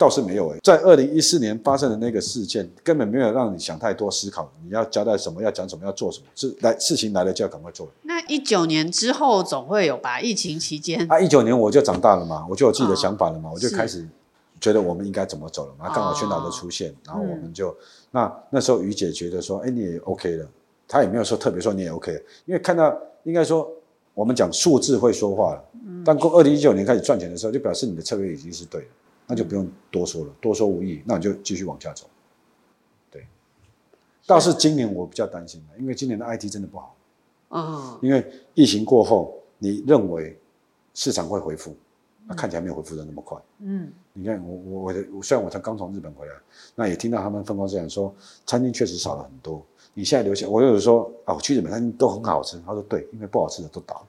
[0.00, 7.86] 倒是没有诶，在二零一四年发生的那个事件，根本没有让你想太多思考，你要交代什么，要讲什么，要做什么，是来事情来了就要赶快做。
[8.04, 10.18] 那一九年之后总会有吧？
[10.18, 14.08] 疫情期间啊，一九年我就长大了嘛，我就有自己的想法了嘛，哦、我就开始
[14.58, 15.92] 觉得我们应该怎么走了嘛。
[15.94, 17.76] 刚好宣导的出现，哦、然后我们就、嗯、
[18.12, 20.48] 那那时候于姐觉得说，哎，你也 OK 了，
[20.88, 23.70] 她也没有说特别说你也 OK 了，因为看到应该说。
[24.12, 28.86] 我们讲数字会说话了，嗯，但过二零一九年开始赚钱的时候，就表示你的策略已经是对了，
[29.30, 32.04] 那就不用多说了，多说无益，那你就继续往下走。
[33.12, 33.24] 对，
[34.26, 36.96] 倒是今年我比较担心的，因为今年的 IT 真的不好。
[37.50, 40.36] 哦，因为疫情过后，你认为
[40.94, 41.76] 市场会恢复，
[42.26, 43.40] 那看起来没有恢复的那么快。
[43.60, 46.34] 嗯，你看我我我虽然我才刚从日本回来，
[46.74, 48.12] 那也听到他们分公司讲说，
[48.44, 49.64] 餐厅确实少了很多。
[49.94, 52.60] 你现在留下，我有说啊，我去日本餐厅都很好吃。
[52.66, 54.06] 他说对，因为不好吃的都倒了。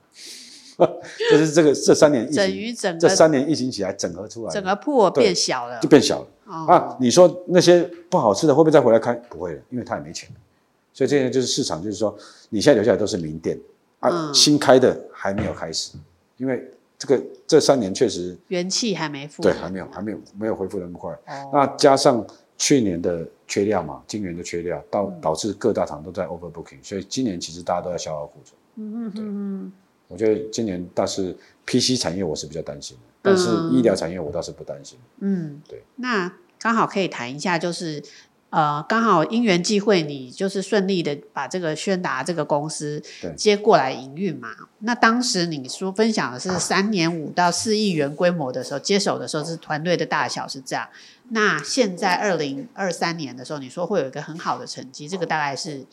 [1.32, 6.28] 就是这个这三年疫情，这三年疫情起来整合出来，整个铺变小了，就变小了。
[6.46, 9.14] 哦、啊，你说那些不好吃的会不会再回来开？
[9.30, 10.30] 不会了，因为他也没钱。
[10.94, 12.16] 所以这些就是市场，就是说
[12.50, 13.60] 你现在留下来都是名店
[14.00, 15.94] 啊，嗯、新开的还没有开始，
[16.38, 16.64] 因为
[16.98, 21.12] 这个这三年确实元气还没复，对，还没有还没有没有恢复那么快。
[21.12, 22.26] 哦、那加上。
[22.58, 28.56] 去年的缺料嘛，今年的缺料，导导致各大厂都在 overbooking，所以今年其实大家都在消耗库存。
[28.76, 29.74] 嗯嗯嗯，
[30.12, 35.00] 我觉得今年倒是 PC 产业我是比较担心的，但是医疗产业我倒是不担心。
[35.20, 35.84] 嗯，对。
[35.96, 38.04] 那刚好可以谈一下，就是。
[38.52, 43.02] 呃，刚好因缘际会，你就是顺利的把这个宣达这个公司
[43.34, 44.50] 接过来营运嘛。
[44.80, 50.86] 那当时你说分享的是三年五到四亿元规模的时候，接手的时候是团队的大小是这样。
[51.30, 55.86] 那现在二零二三年的时候，你说会有一个很好的成绩，这个大概是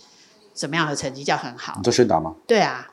[0.52, 1.74] 什么样的成绩叫很好？
[1.76, 2.34] 你做宣达吗？
[2.44, 2.90] 对啊。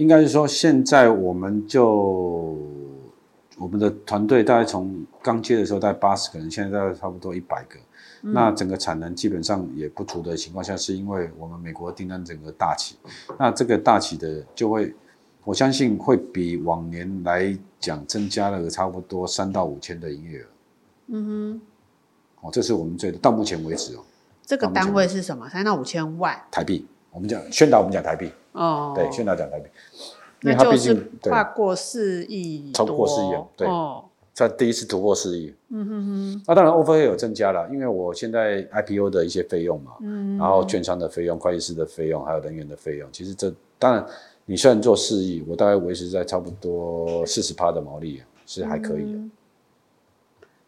[0.00, 2.58] 哦，应该是说现在我们就
[3.58, 7.78] 我们的团队大概从刚接的时候大概八十个人，现在大概差不多一百个。
[8.22, 12.96] 那整个产能基本上也不足的情况下，是因为我们美国订单整个大起，
[13.38, 14.94] 那这个大起的就会，
[15.44, 20.46] 我相信会比往年来讲增加了差不多三到五千的营业额。
[21.12, 21.60] 嗯哼，
[22.42, 24.00] 哦，这是我们最到目前为止哦。
[24.44, 25.48] 这个单位是什么？
[25.48, 26.86] 三到五千万台币。
[27.10, 28.30] 我们讲宣导，我们讲台币。
[28.52, 29.68] 哦，对，宣导讲台币。
[30.42, 33.48] 那就是跨过四亿，超过四亿哦。
[33.56, 33.68] 对。
[34.32, 44.06] 在第一次突破四亿，嗯哼哼，那当然 overhead 有增加了，因为我现在 IPO 的一些费用嘛，嗯，然后券商的费用、会计师的费用，还有人员的费用，其实这当然
[44.46, 49.18] 你虽然做四亿，我大概维持在差不多四十趴的毛利是还可以的。
[49.18, 49.30] 嗯。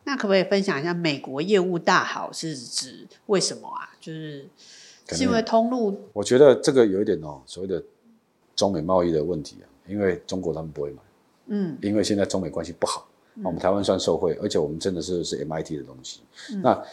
[0.04, 3.88] 那可不可以分享一下美国业务大好是指为什么啊？
[3.98, 4.46] 就是
[5.10, 5.98] 是因为通路？
[6.12, 7.82] 我觉得这个有一点哦，所谓的
[8.54, 11.02] 中美贸易的问题啊，因为中国他们不会买，
[11.46, 13.08] 嗯，因为现在中美关系不好。
[13.42, 16.20] 我们台湾算受惠，而且我们真的是是 MIT 的东西。
[16.52, 16.84] 嗯、那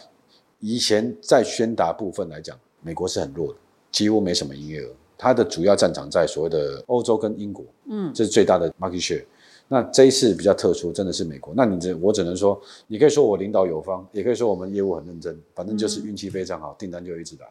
[0.58, 3.58] 以前在宣达部分来讲，美国是很弱的，
[3.92, 4.90] 几乎没什么营业额。
[5.18, 9.22] 它的主要战场在所谓的欧洲跟英国，嗯，这是最大的 market share。
[9.68, 11.52] 那这一次比较特殊，真的是美国。
[11.54, 17.46] 那你这我只能说，你可以说我领导有方，也可以说我们业务很认真，反正就是运气非常好，订单就一直来。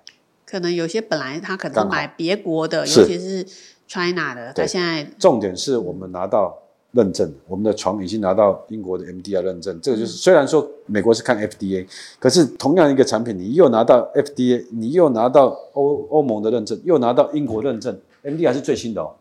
[0.50, 3.46] 可能有些本来他可能买别国的，尤其是
[3.88, 6.58] China 的，他现在重点是我们拿到
[6.94, 9.80] 认证，我们的床已经拿到英国的 MDR 认证。
[9.80, 11.86] 这个就是虽然说美国是看 FDA，
[12.18, 19.14] 可是同样一个产品，你又拿到 FDA，你又拿到欧欧盟的认证，又拿到英国认证，MDR 是最新的哦。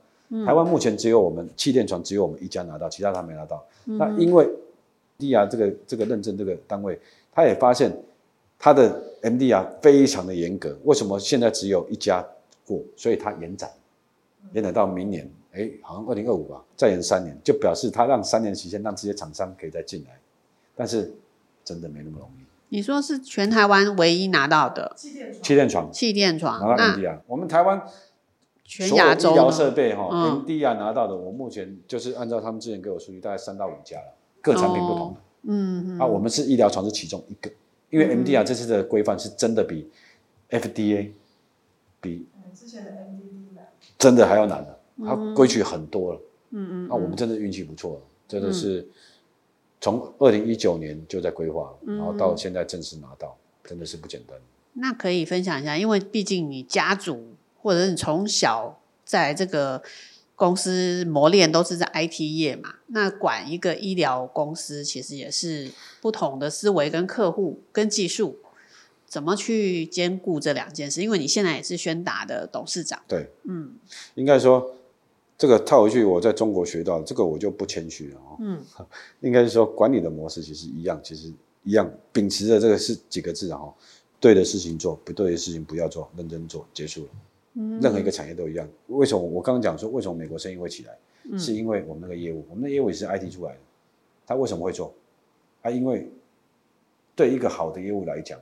[0.46, 3.62] 台湾目前只有我们气垫床只有我们一家拿到，其他他没拿到。
[3.84, 4.48] 那因为
[5.18, 6.98] MDR 这个这个认证这个单位，
[7.34, 7.94] 他也发现。
[8.58, 12.24] 它的 MDR 非常的严格，为什么现在只有一家
[12.66, 12.80] 过？
[12.96, 13.70] 所以它延展，
[14.52, 20.18] 延展到明年，哎，好像二零二五吧，再延三年，就表示它让三年期间让这些厂商可以再进来，
[20.74, 21.14] 但是
[21.64, 22.44] 真的没那么容易。
[22.70, 24.92] 你说是全台湾唯一拿到的？
[24.96, 27.82] 气垫床，气垫床，气垫床拿到 MDR，我们台湾
[28.64, 37.50] 全亚洲医疗设备哈、嗯、MDR 拿到的，我目前就是按照他们之前给我数据，大概三到五家了，各产品不同嗯，啊，我们是医疗床是其中一个。
[37.90, 39.88] 因为 MDR 这次的规范是真的比
[40.50, 41.10] FDA
[42.00, 43.66] 比之前的 MDD 难，
[43.98, 46.20] 真的还要难的，它规矩很多了。
[46.50, 48.86] 嗯嗯，那我们真的运气不错了，真的是
[49.80, 54.38] 从二零一九年就在规划，然后到现在正式拿到，真的是不简单。
[54.74, 59.82] 那可以分享一下，因为毕竟你家族或者是你从小在这个。
[60.38, 65.68] 公司磨练都是在 IT 业嘛，那管一个医疗公司其实也是
[66.00, 68.38] 不同的思维跟客户跟技术，
[69.04, 71.02] 怎么去兼顾这两件事？
[71.02, 73.74] 因为你现在也是宣达的董事长，对，嗯，
[74.14, 74.76] 应该说
[75.36, 78.62] 这个套回去，我在中国学到这个我就不谦虚了哦，嗯，
[79.20, 81.32] 应该是说管理的模式其实一样，其实
[81.64, 83.74] 一样，秉持着这个是几个字哈，
[84.20, 87.08] 对的事情做，不对的事情不要做，认真做，结束了。
[87.80, 88.68] 任何一个产业都一样。
[88.86, 90.96] 为什么我刚刚讲说为什么美国生意会起来？
[91.30, 93.58] 嗯、是因为我们那个业务，我们的业务也是 IT 出来的。
[94.26, 94.94] 他为什么会做？
[95.62, 96.08] 啊，因为
[97.14, 98.38] 对一个好的业务来讲，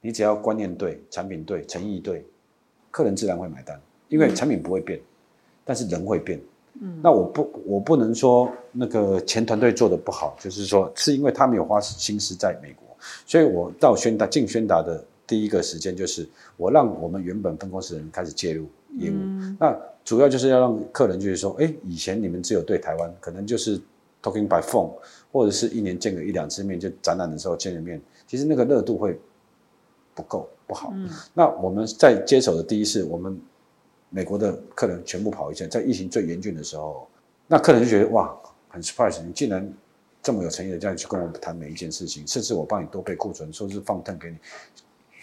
[0.00, 2.24] 你只要观念对、产品对、诚意对，
[2.90, 3.80] 客人自然会买单。
[4.08, 5.00] 因为产品不会变，
[5.64, 6.40] 但是人会变。
[6.80, 12.84] 嗯，那我不，我不能说那个前团队做的不好，就是说是因为他没有花心思在美国，
[13.24, 15.02] 所以我到宣达进宣达的。
[15.28, 16.26] 第一个时间就是
[16.56, 18.66] 我让我们原本分公司的人开始介入
[18.96, 23.78] 业务，嗯、那主要就是要让客人就是说，哎，以前你们只有对台湾，可能就是
[24.22, 24.90] talking by phone，
[25.30, 29.20] 或者是一年见个一两次面，就展览的时候见个面，其实那个热度会
[30.14, 30.90] 不够不好。
[30.94, 33.38] 嗯、那我们在接手的第一次，我们
[34.08, 37.06] 美国的客人全部跑一圈，在疫情最严峻的时候，
[37.46, 38.34] 那客人就觉得哇，
[38.70, 39.70] 很 surprise，你竟然
[40.22, 44.38] 这么有诚意的这样去跟我们谈每一件事情，甚至我帮你多备库存，说是放 turn 给你。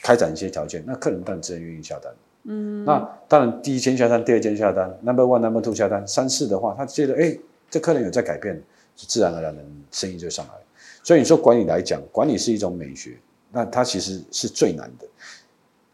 [0.06, 2.14] 开展一些条件，那客人当然自然愿意下单。
[2.44, 7.36] 嗯，那当然第一间下单，第二间下单，number one、number two 下单，三四的话，他觉得哎，
[7.72, 8.62] 这客人有在改变，
[8.96, 10.54] 自然而然的生意就上来。
[11.02, 13.18] 所以你说管理来讲，管理是一种美学，
[13.52, 15.08] 那它其实是最难的。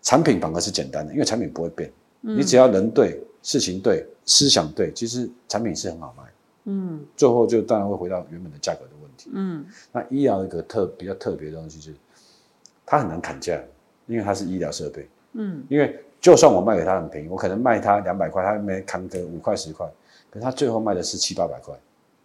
[0.02, 1.90] 产品反而是简单的，因为产品不会变，
[2.24, 6.24] 嗯、你只要人对，事情对，思想对，其实产品是很好卖。
[6.66, 9.30] 嗯，最后就当然会回到原本的价格的问题。
[9.34, 11.98] 嗯，那医疗一个特比较特别的东西就是，
[12.86, 13.58] 它很难砍价。
[14.12, 19.90] 因为它是医疗设备，嗯，因为就算我卖给他很便宜，我可能卖他两百块，他没扛个五块十块，
[20.30, 21.74] 可是他最后卖的是七八百块，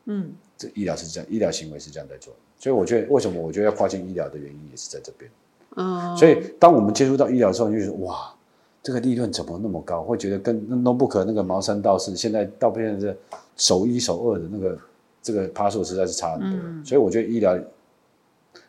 [0.07, 5.31] 嗯，这医疗是这样，医疗行为是这样在做，所以我觉得为什么我觉得要跨境医疗的原因也是在这边，
[5.77, 8.35] 嗯，所以当我们接触到医疗之后，就觉得哇，
[8.83, 10.03] 这个利润怎么那么高？
[10.03, 13.17] 会觉得跟 notebook 那个茅山道士，现在到变成是
[13.57, 14.79] 首一首二的那个
[15.23, 17.57] 这个趴数实在是差很多，嗯，所以我觉得医疗，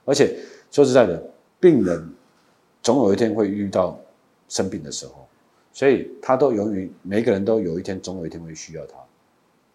[0.06, 0.38] 而且
[0.72, 1.22] 说实在的，
[1.60, 2.14] 病人。
[2.82, 4.00] 总有一天会遇到
[4.48, 5.28] 生病的时候，
[5.74, 8.96] 所以他都由于每个人都有一天，总有一天会需要他。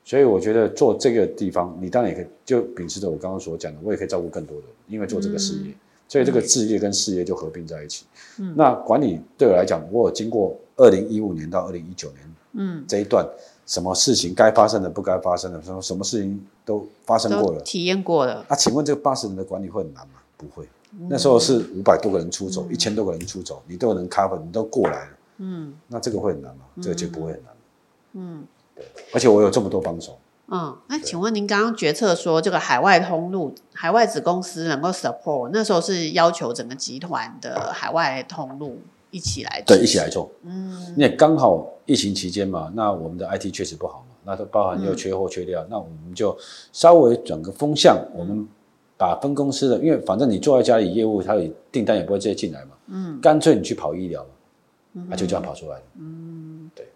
[0.05, 5.75] 所以我觉得做这个地方，你当然也可以就秉持着我刚刚所讲的，我也可以照顾更多的人，因为做这个事业，嗯、
[6.09, 8.05] 所以这个置业跟事业就合并在一起。
[8.41, 13.25] 嗯、那管理对我来讲，我有经过二零一五年到二零一九年，嗯，这一段
[13.65, 18.45] 什么事情该发生的不该发生的，什么什么事情都发生过了，体验过了。
[18.49, 20.15] 啊，请问这个八十人的管理会很难吗？
[20.37, 20.67] 不会。
[21.09, 25.11] 那时候是五百多个人出走，一千、嗯、多个人出走，你都有人 cover，你都过来了。
[25.39, 26.65] 嗯，那这个会很难吗？
[26.75, 27.55] 嗯、这个就不会很难。
[28.13, 28.45] 嗯，
[28.77, 28.85] 对。
[29.15, 30.19] 而且我有这么多帮手。
[30.49, 38.79] 嗯，那请问您刚刚决策说这个海外通路、海外子公司能够 support，那时候是要求整个集团的海外通路
[39.11, 39.75] 一起来做。
[39.75, 40.31] 对，一起来做。
[40.43, 46.37] 嗯，因为刚好疫情期间嘛，那我们的 IT 确实不好嘛，那都包含又缺货缺料，嗯、那我们就
[46.71, 48.47] 稍微转个风向，我们。
[49.03, 52.71] 把分公司的，因为反正你坐在家里业务，他也订单也不会直接进来嘛。
[52.87, 54.25] 嗯，干脆你去跑医疗
[54.93, 55.83] 嘛，啊、就这样跑出来了。
[55.99, 56.87] 嗯，对。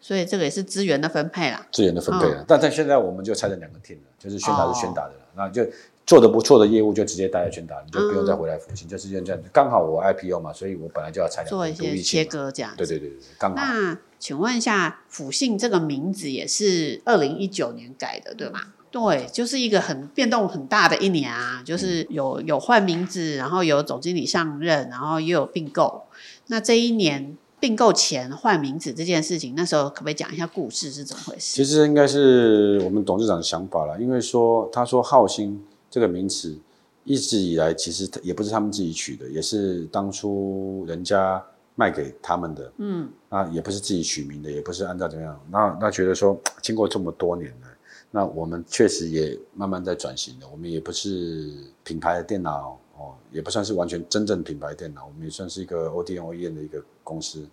[0.00, 1.66] 所以这个也是资源的分配啦。
[1.70, 5.62] 资源的分配啦，哦、但在现在我们就拆成两个 team 了，就是宣达是宣达的了，那、哦、就
[6.06, 9.42] 做的不错的业务就直接待在宣达，你就不用再回来复兴，嗯、就直接这样。
[9.52, 12.72] 刚好我 IPO 嘛，所以我本来就要拆两个做一些切割这样。
[12.78, 13.56] 对对对对，刚好。
[13.56, 18.60] 那请问一下，辅信这个名字也是二零一九年改的，对吗？
[18.90, 26.02] 对，就是一个很变动很大的一年啊，就是有有换名字，然后有总经理上任，然后又有并购。
[26.48, 31.54] 那这一年并购前换名字这件事情，那时候可不可以讲一下故事是怎么回事？
[31.54, 36.58] 其实应该是我们董事长的想法了，因为说他说浩兴这个名词
[37.04, 41.40] 一直以来其实也不是他们自己取的，也是当初人家
[41.76, 47.68] 卖给他们的，嗯，啊也不是自己取名的，也不是按照怎么样，那那觉得说 经过这么多年了。
[48.10, 50.48] 那我们确实也慢慢在转型了。
[50.50, 51.52] 我们也不是
[51.84, 57.46] 品牌的电脑哦，也不算是完全真正品牌电脑，我们也算是一个 ODM OEM 的一个公司。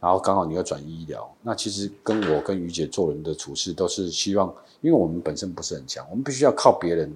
[0.00, 7.10] 然后刚好你要转医疗，那其实跟我跟于姐做人的处事都是希望，因为我们本身不是很强，我们必须要靠别人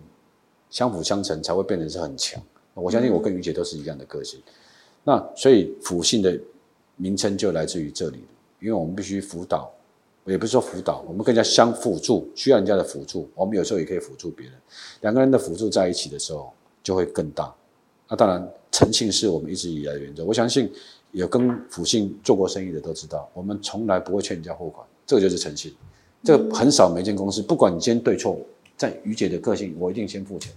[0.71, 2.43] 相辅相成才会变成是很强。
[2.73, 4.41] 我相信我跟于姐都是一样的个性。
[5.05, 6.39] 那所以辅信的
[6.97, 8.25] 名称就来自于这里，
[8.61, 9.71] 因为我们必须辅导。
[10.31, 14.55] 也不是说辅导，我们更加相辅助，需要人家的辅助，我们有时候也可以辅助别人。
[15.01, 16.53] 两个人的辅助在一起的时候，
[16.83, 17.55] 就会更大。
[18.09, 20.25] 那当然，诚信是我们一直以来的原则。
[20.25, 20.71] 我相信
[21.13, 25.75] 有跟辅信做过生意的都知道，我们从来不会欠人家货款，这个就是诚信。
[26.25, 28.39] 这个很少每间公司，不管你今天对错，
[28.77, 30.53] 在于姐的个性，我一定先付钱。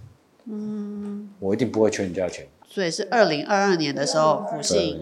[0.46, 2.46] 嗯，我一定不会欠人家钱。
[2.68, 4.98] 所以是二零二二年的时候，辅信。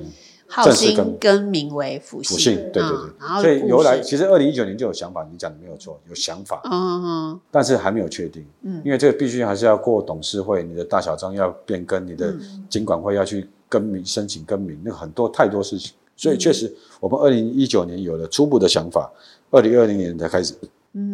[0.52, 12.34] 浩兴更名为辅信，信，对对对，嗯、然后所以由来其实二零一九年就有想法，你讲的没有错，有想法，嗯嗯，但是还没有确定，嗯，因为这个必须还是要过董事会，你的大小章要变更，你的
[12.68, 19.08] 金管会要去更名申请更名，那很多太多事情，所以确实我们二零一九年有了初步的想法，
[19.52, 20.54] 二零二零年才开始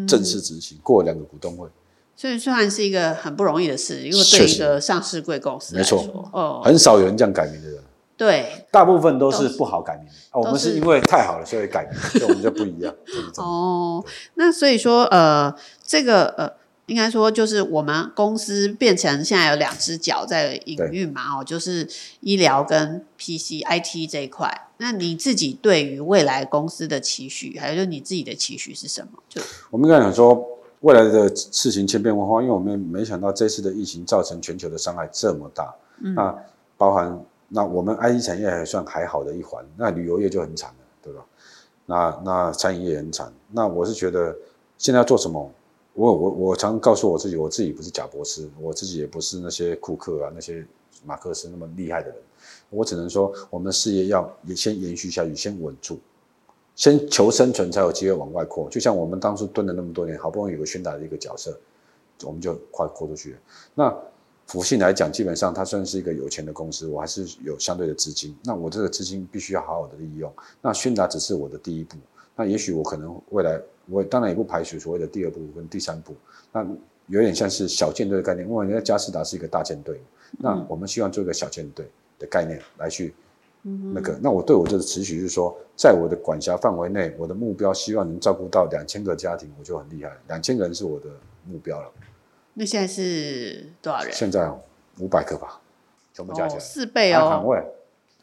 [0.09, 1.69] 正式执行，过两个股东会，
[2.17, 7.83] 所以虽然是一个很不容易的事，因为对一个上市贵公司来说，没错，哦，很少有人这样改名的人。
[8.17, 10.07] 对，大部分都是不好改名。
[10.33, 12.95] 我们是因为太好了，所以改名， 所以我们就不一样。
[13.37, 14.03] 哦，
[14.35, 15.55] 那所以说，呃，
[15.85, 16.51] 这个呃，
[16.87, 21.87] 应该说就是我们公司变成现在有两只脚在营运嘛，哦，就是
[22.21, 24.51] 医疗跟 PC IT 这一块。
[24.79, 29.23] 那你自己对于未来公司的期许，还有就是你自己的期许是什么？
[29.29, 30.43] 就我们刚才讲说，
[30.81, 36.35] 未来的事情千变万化，因为我们没想到这次的疫情造成全球的伤害这么大，嗯，那
[36.79, 37.23] 包含。
[37.49, 41.25] 那我们 IT 产业还算还好的一环，那旅游业就很惨了，对吧？
[41.87, 43.33] 那那餐饮业也很惨。
[43.53, 44.37] 那我是觉得
[44.77, 45.49] 现在要做什么？
[45.95, 50.67] 我我我常告诉我自己，我自己不是贾博士，我自己也不是那些库克啊、那些
[51.05, 52.17] 马克思那么厉害的人。
[52.69, 56.01] 我只能说，我们事业要也先延续下去，先稳住，
[56.75, 58.69] 先求生存，才有机会往外扩。
[58.69, 61.57] 就像我们当初蹲了那么多年，好不容易有个宣达的一个角色，
[62.25, 63.39] 我们就快扩出去了。
[63.75, 63.97] 那。
[64.47, 68.37] 辅信来讲，基本上它算是一个有钱的公司，我还是有相对的资金。
[68.45, 70.33] 那我这个资金必须要好好的利用。
[70.63, 71.97] 那宣达只是我的第一步，
[72.37, 76.15] 那也许我可能未来，我当然也不排除所谓的第二步跟第三步。
[76.53, 76.65] 那
[77.09, 80.01] 有点像是小舰队的概念，因为人家佳世达是一个大舰队，
[80.39, 81.85] 那我们希望做一个小舰队
[82.17, 83.13] 的概念来去
[83.63, 84.17] 那个。
[84.23, 90.17] 那我对我这个持续就是说，在我的管辖范围内，我的目标希望能照顾到两千个家庭，我就很厉害。
[90.29, 91.07] 两千个人是我的
[91.45, 91.91] 目标了。
[92.59, 94.11] 那现在是多少人？
[94.13, 94.51] 现在
[94.99, 95.61] 五百个吧，
[96.15, 97.63] 全部加起来四倍哦，岗位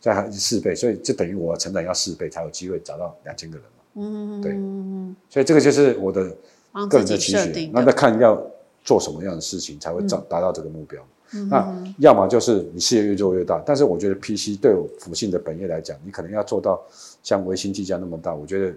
[0.01, 3.83] 再四倍，所以就等于我成长要四倍才有机会找到两千个人嘛。
[3.93, 4.51] 嗯，对，
[5.29, 6.23] 所以这个就是我的
[6.89, 7.69] 个人的期许。
[7.71, 8.35] 那再看要
[8.83, 11.01] 做什么样的事情才会达达到这个目标。
[11.49, 16.81] 那要么就是你事业越做越大，但是我觉得 PC 对我辅信的本业来讲，你可能要做到
[17.21, 18.73] 像微星技嘉那么大，我觉得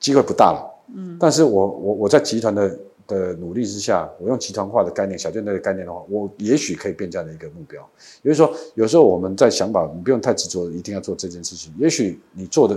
[0.00, 0.75] 机会不大了。
[0.94, 2.78] 嗯，但是我我我在集团的。
[3.08, 7.80] 的努力之下，我用集团化的概念、小舰队的概念的话，我也许可以变这样的一个目标。
[8.22, 11.72] 也就是说，有时候我们在想法，你不用太执着，一定要做这件事情。
[11.78, 12.76] 也许你做的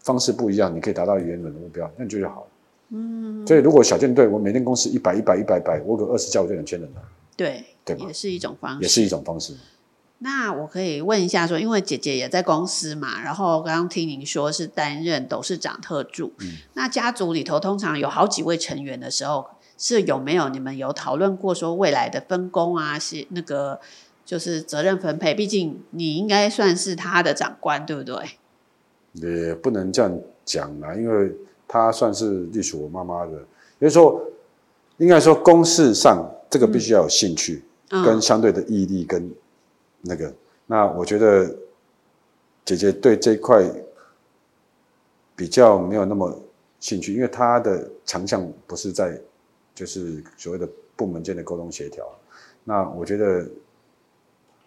[0.00, 2.46] 方式不一样，你可以达到原本的目标，那就就好了。
[2.92, 3.46] 嗯。
[3.46, 7.02] 所以，如果小舰队，我每天公司一百、一百、一百、百，我个二十家，我就两千人了。
[7.36, 9.52] 对，对，也是一种方式，也是一种方式。
[10.18, 19.46] 那我可以问一下，说，因为姐姐也在公司嘛，然后刚刚听您说是担任董事长特助，嗯，那家族里头通常有好几位成员的时候。
[19.80, 22.98] 是有没有你们有讨论过说未来的分工啊？
[22.98, 23.78] 是那个
[24.24, 28.16] 就是责任分配，毕竟你应该算是他的长官，对不对？
[29.12, 31.32] 也不能这样讲啦，因为
[31.68, 33.34] 他算是隶属我妈妈的。
[33.78, 34.20] 也就是说，
[34.96, 39.30] 应该说公事上这个必须要有兴趣，嗯、跟相对的毅力跟
[40.00, 40.28] 那个。
[40.28, 40.36] 嗯、
[40.66, 41.54] 那我觉得
[42.64, 43.64] 姐姐对这一块
[45.34, 46.38] 比较没有那么
[46.80, 49.20] 兴趣，因为她的强项不是在。
[49.78, 52.04] 就是所谓的部门间的沟通协调，
[52.64, 53.48] 那我觉得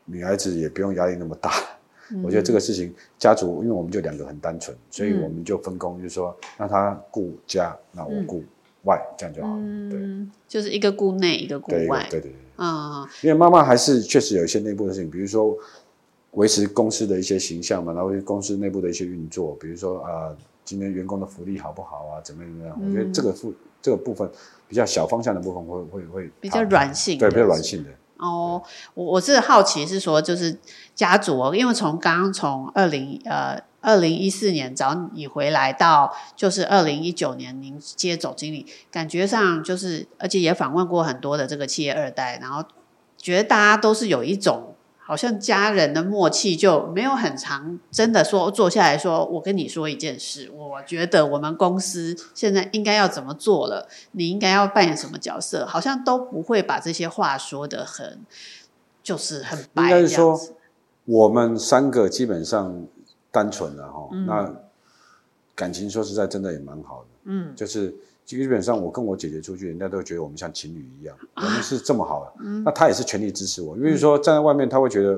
[0.06, 1.52] 女孩子也不用压力那么大。
[2.24, 8.42] 我觉得这个事情，家族因为我们就两个很单纯，所以我们就分工，就是说让他顾家，那我顾
[8.84, 9.64] 外，这样就好了。
[9.90, 10.00] 对，
[10.48, 12.08] 就是一个顾内，一个顾外。
[12.10, 12.36] 对对对。
[12.58, 15.58] 嗯，因为妈妈还是确实有一些内部的事情，比如说
[16.32, 22.80] 维持公司的一些形象嘛，然后公司内部的一些运作，比如说啊，今天员工的福利好不好啊，怎么样怎么样？
[22.84, 24.30] 我觉得这个部这个部分
[24.68, 27.90] 比较小方向的部分会会会比较软性，对，比较软性的。
[28.22, 28.62] 哦，
[28.94, 30.58] 我我是好奇是说，就是
[30.96, 42.64] 家族，因为从刚刚从二零呃二零一四年找你回来到就是二零一九年您接总经理，感觉上就是而且也访问过很多的这个企业二代，然后
[43.18, 44.71] 觉得大家都是有一种。
[45.12, 58.22] 好像家人的默契就没有很长，真的说坐下来说，我跟你说一件事，我觉得我们公司现在应该要怎么做了，你应该要扮演什么角色，好像都不会把这些话说的很，
[59.04, 59.84] 就是很白。
[59.84, 60.40] 应该是说，
[61.04, 62.88] 我们三个基本上
[63.32, 64.56] 单纯了哈，嗯、那
[65.54, 67.94] 感情说实在真的也蛮好的，嗯，就是。
[68.38, 72.34] 基本上，我跟我姐姐出去，人家都觉得我们像情侣一样，我们是这么好的。
[72.44, 75.12] 嗯、那她也是全力支持我，因为说站在外面，她会觉得，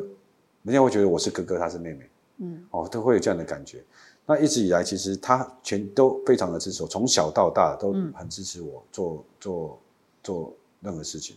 [0.63, 3.83] 人家会觉得我是哥哥，她是妹妹，嗯，哦，都会有这样的感觉。
[4.25, 9.79] 那一直以来，其实她全都非常的支持我，从小到大都很支持我做做
[10.23, 11.35] 做任何事情。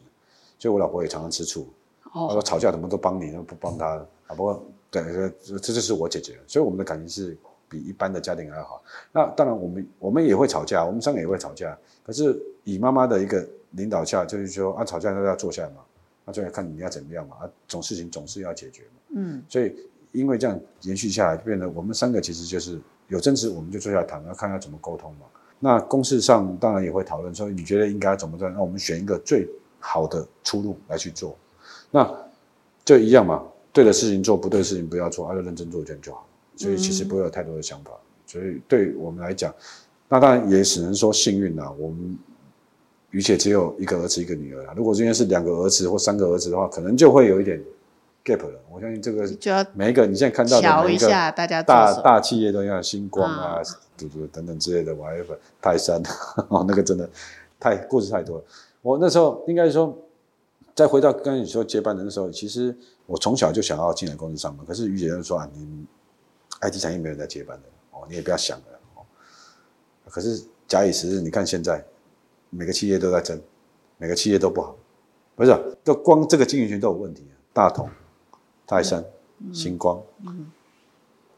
[0.59, 1.69] 所以我老婆也常常吃醋，
[2.13, 3.87] 哦，她说吵架怎么都帮你，都不帮她。
[4.27, 5.03] 啊，不过对，
[5.43, 7.37] 这这就是我姐姐，所以我们的感情是。
[7.69, 8.83] 比一般的家庭还要好。
[9.13, 11.77] 那当然，我们我们也会吵架，我们三个也会吵架。
[12.05, 15.77] 可是以妈妈的一个领导下，就是说啊，吵架都要坐下来嘛，
[16.25, 19.01] 那就要看你要怎么样嘛，啊，总事情总是要解决嘛。
[19.17, 19.43] 嗯。
[19.49, 19.75] 所以
[20.13, 25.27] 因为这样延续下来，就变得我们三个其实就是有争执，我们就坐下来谈，要看要怎么沟通嘛。
[25.59, 28.49] 那公事上当然也会讨论，说你觉得应该怎么做？
[28.49, 29.49] 那我们选一个最
[29.81, 31.37] 好的出路来去做。
[31.91, 32.15] 那
[32.85, 33.43] 就一样嘛，
[33.73, 36.26] 对的事情做，不对的事情不要做，而、啊、就认真做这样就好。
[36.57, 39.55] 所以其实不会有太多的想法，嗯、所以对我们来讲，
[40.09, 41.71] 那当然也只能说幸运啦。
[41.79, 42.19] 我们
[43.11, 44.73] 于且只有一个儿子一个女儿啦。
[44.75, 47.63] 如果今天是两个儿子或三个儿子的话，可能就会有一点
[48.25, 48.59] gap 了。
[48.71, 49.29] 我相信这个
[49.75, 53.61] 每一个你现在看到的每一个大大大企业都要星光啊、
[53.99, 56.03] 嘟嘟、嗯、等等之类的，whatever 泰山
[56.49, 57.09] 哦， 那个真的
[57.61, 58.45] 太故事太多了。
[58.81, 59.97] 我那时候应该说，
[60.75, 62.75] 再回到刚才你说接班人的时候，其实
[63.07, 65.85] 我从小就想要进来公司上班，可是于姐就说啊，你。
[66.63, 69.03] IT 产业没有人在接班的哦，你也不要想了哦。
[70.09, 71.85] 可是假以时日，你看现在
[72.51, 73.41] 每个企业都在争，
[73.99, 74.77] 每个企业都不好，
[75.35, 77.25] 不是，都光这个经营权都有问题。
[77.53, 77.89] 大同、
[78.67, 79.03] 泰山、
[79.53, 80.03] 星光，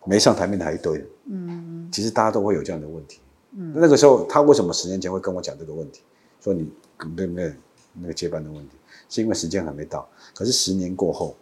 [0.04, 1.04] 没上台面的还一堆。
[1.26, 3.20] 嗯，其实大家都会有这样的问题。
[3.52, 6.02] 嗯，那个时候他为什么十年前会跟我讲这个问题？
[6.40, 6.68] 说你
[7.14, 7.52] 没有没有
[7.94, 8.76] 那个接班的问题，
[9.08, 10.08] 是因为时间还没到。
[10.34, 11.36] 可是十年过后，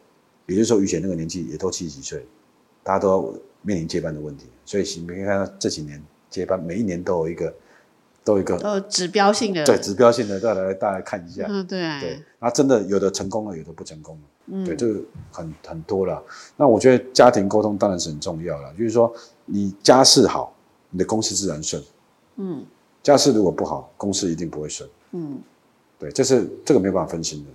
[0.46, 2.26] 也就是说于姐那个年纪也都七十几岁，
[2.86, 3.34] 大家都要。
[3.62, 7.52] 面临接班的问题，所以你可以看到这几年接班，每一年都有一个，
[8.22, 14.22] 都有一个，呃，指标性的，对，指标性的，再来大家看一下，嗯，对，对，那真的有的成功了，有的不成功了，
[14.52, 15.00] 嗯，对，这个
[15.32, 16.22] 很很多了。
[16.56, 19.12] 那我觉得家庭沟通当然是很重要了，就是说
[19.46, 20.54] 你家事好，
[20.90, 21.82] 你的公司自然顺，
[22.36, 22.64] 嗯，
[23.02, 25.40] 家事如果不好，公司一定不会顺，嗯，
[25.98, 27.50] 对，这是这个没办法分心的。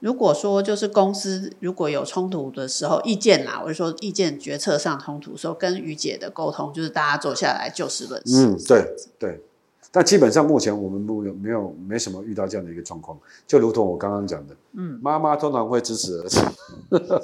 [0.00, 8.46] 如果说就是公司如果有冲突的时候，意见啦，我就说意见决策上冲突的时候，跟于姐的沟通就是大家坐下来就事论事。
[8.46, 9.42] 嗯，对对。
[9.90, 16.40] 但基本上目前我们没有没有没什么遇到这样的一个状况，就如同我刚刚讲的，嗯，妈妈通常会支持儿子，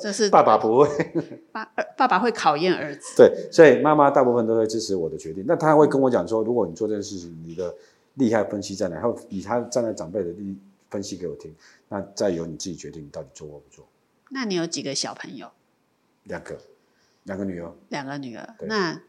[0.01, 0.89] 这是 爸爸不会，
[1.53, 3.01] 爸爸爸会考验儿子。
[3.19, 5.45] 对，所以妈妈大部分都会支持我的决定。
[5.47, 7.73] 那他会跟我讲说，如果你做这件事情，你的
[8.15, 8.95] 利害分析在哪？
[8.95, 10.57] 然后以他站在长辈的利
[10.95, 11.53] 分析给我听。
[11.89, 13.89] 那再由你自己决定，你到底做或不做。
[14.31, 15.51] 那你有几个小朋友？
[16.23, 16.57] 两个，
[17.25, 17.75] 两个女儿。
[17.89, 18.55] 两个女儿。
[18.61, 19.03] 那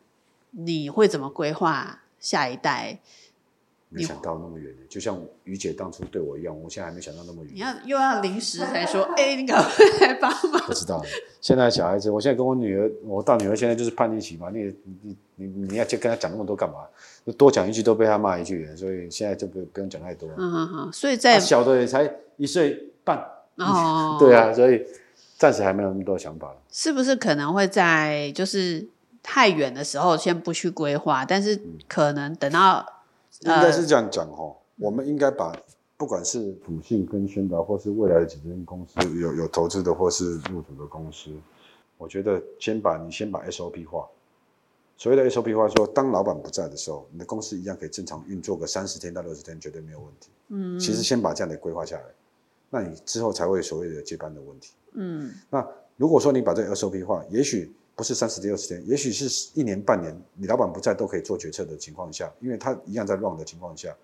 [0.49, 3.01] 你会怎么规划下一代？
[3.89, 7.53] 没想到那么远，就像于姐当初对我一样，我现在还没想到那么远。
[7.53, 10.61] 你要又要临时才说， 哎、欸，你赶快来帮忙。
[10.65, 11.01] 不知道，
[11.39, 14.49] 现在小孩子，我现在跟我女儿，我大女儿现在就是叛逆期嘛。
[14.51, 16.79] 你你你你要去跟她讲那么多干嘛？
[17.37, 20.29] 多讲一句都被她骂一句，所以现在就不不用讲太多。
[20.37, 20.91] 嗯嗯嗯。
[20.91, 23.23] 所以在小的也才一岁半。
[23.57, 24.17] 哦。
[24.19, 24.83] 对啊，所以
[25.37, 26.53] 暂时还没有那么多想法。
[26.69, 28.85] 是不是可能会在就是
[29.23, 32.85] 太远的时候先不去规划，但是可能等到。
[33.45, 35.55] 应该是这样讲哈，呃、我们应该把
[35.97, 41.31] 不管是普信跟宣达，或是未来的几间公司有有投资的，或是入主的公司，
[41.97, 44.07] 我觉得先把你先把 SOP 化。
[44.97, 50.29] 所谓的 SOP 化说，当老板不在的时候，你的公司一样可以正常运作个三十天到六十天，绝对没有问题。
[50.47, 52.03] 嗯，其实先把这样的规划下来，
[52.69, 54.73] 那你之后才会所谓的接班的问题。
[54.93, 55.65] 嗯，那
[55.97, 63.95] 如果说你把这个 SOP 化，也许不是三十天、二十天，也许是一年、半年，你老板不在都可以做决策的情况下，因为他一样在 run 的情况下，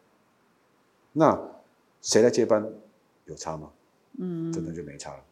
[1.11, 1.37] 那
[2.01, 2.65] 谁来接班
[3.25, 3.69] 有差吗？
[4.17, 5.23] 嗯，真的就没差了。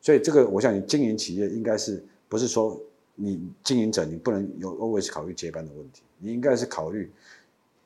[0.00, 2.80] 所以这个，我想你经营企业应该是不是说
[3.14, 7.10] 你经营者你不能有 always 考虑接班的问题，你应该是考虑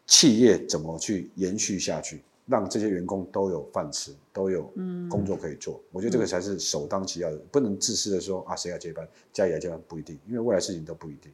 [0.07, 2.23] 企业怎么去延续下去。
[2.47, 4.63] 让这些员工都有饭吃，都有
[5.09, 11.33] 工作可以做，嗯、我觉得这个才是首当其要的，嗯、不能自私的说啊，谁要接班，家里来接班不一定，因为未来事情都不一定。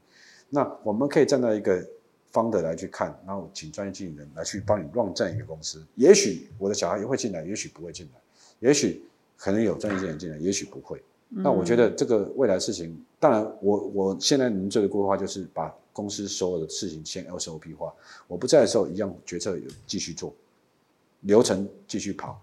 [0.51, 1.83] 那我们可以站在一个
[2.31, 5.83] 方的来去看，然后请专业经理人来去帮你这样一个公司。
[5.95, 8.21] 也许我的小孩也会进来，也许不会进来，
[8.61, 9.03] 也许
[9.37, 11.03] 可能有专业经理人进来，也许不会。
[11.31, 17.93] 嗯、那我觉得这个未来事情，当然我我现在能做的规划就是把公司所有的事情先 SOP 化，
[18.27, 20.35] 我不在的时候一样决策有继续做。
[21.23, 22.41] 流程继续跑，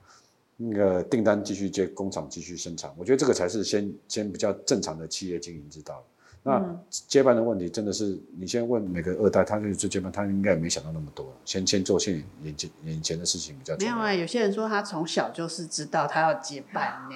[0.58, 2.92] 那个订单继续接，工厂继续生产。
[2.98, 6.04] 我觉得这个才是先先比较正常的企业经营之道。
[6.48, 6.64] 那
[7.08, 11.34] 接班的问题真的是，你先问每个二代，他就是接班，他应该也没想到那么多。
[11.44, 13.96] 先先做现眼前眼前的事情比较重要。
[13.96, 17.16] 没有啊，有些人说他从小就是知道他要接班呢。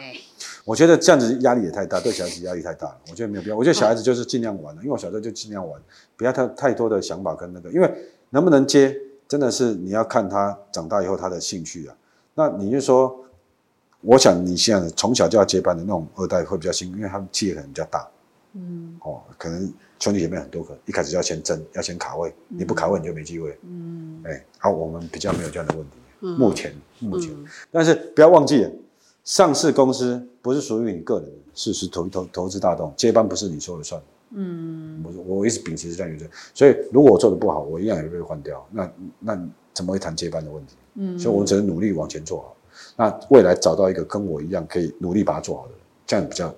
[0.65, 2.99] 我觉得这样子压力也太大，对小孩子压力太大了。
[3.11, 3.55] 我觉得没有必要。
[3.55, 5.79] 我觉得小孩子就是尽量玩了，因为我小时候就尽量玩，
[6.17, 7.93] 不要太太多的想法跟那个，因为
[8.31, 8.99] 能不能接。
[9.29, 11.95] 真的是你要看他长大以后他的兴趣啊。
[12.33, 13.23] 那你就说，
[14.01, 18.07] 我想你现在从小就要接班的那种二代会比较辛苦，因为他们企业可能比较大，
[18.53, 28.71] 嗯，哦，可能兄弟姐妹很多个，一开始要先争，要先卡位，你不卡位你就没机会，嗯，哎，好，我们比较没有这样的问题，嗯、目前目前，嗯、但是不要忘记了，
[29.23, 34.01] 上市公司不是属于你个人的，是是投投投资大众，接班不是你说了算。
[34.31, 38.65] 嗯，我我一直秉持这样原则，所以如果我做的不好，我一样也会被换掉。
[38.71, 40.75] 那那怎么会谈接班的问题？
[40.95, 42.55] 嗯，所以我只能努力往前做好。
[42.95, 45.73] 那未来找到一个跟我一样可以努力把它做好的，
[46.05, 46.53] 这样比较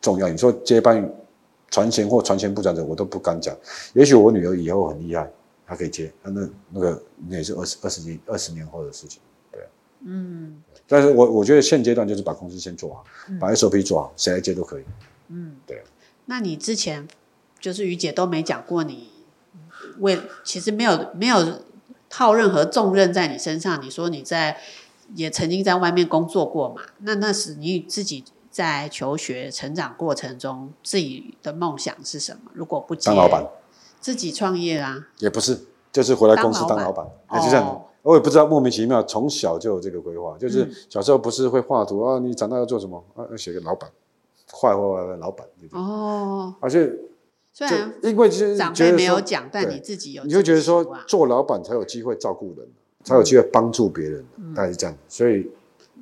[0.00, 0.28] 重要。
[0.28, 1.10] 你说接班
[1.70, 3.56] 传贤或传贤不传承，我都不敢讲。
[3.94, 5.30] 也许我女儿以后很厉害，
[5.66, 9.20] 她可以接，那那那个那也是二十二十年二十年后的事情，
[9.50, 9.60] 对。
[10.04, 14.84] 嗯，但是我我觉得现阶段就是把公司先做好，嗯、把 SOP 做好，谁来接都可以。
[15.28, 15.82] 嗯，对。
[16.30, 17.08] 那你之前
[17.58, 19.08] 就是于姐都没讲过，你
[20.00, 21.62] 为其实没有没有
[22.10, 23.82] 套任何重任在你身上。
[23.82, 24.58] 你说你在
[25.14, 26.82] 也曾经在外面工作过嘛？
[26.98, 32.50] 那那是你自己在求学成长过程中自己的梦想是什么？
[32.52, 33.46] 如果不当老板，
[33.98, 35.08] 自己创业啊？
[35.20, 35.58] 也不是，
[35.90, 37.06] 就是回来公司当老板。
[37.28, 42.18] 哎，就这样，我也不知道莫名其妙，从小就有这个规划，就是小时候不是会画图啊？
[42.18, 43.24] 你长大要做什么啊？
[43.30, 43.90] 要写个老板。
[44.52, 46.90] 坏坏坏的老板哦，而且
[47.52, 52.66] 虽然因为就是长辈没有讲，但你自己有，你会觉得说做老板才有机会照顾人，
[53.04, 54.24] 才有机会帮助别人，
[54.54, 54.96] 大概是这样。
[55.08, 55.50] 所以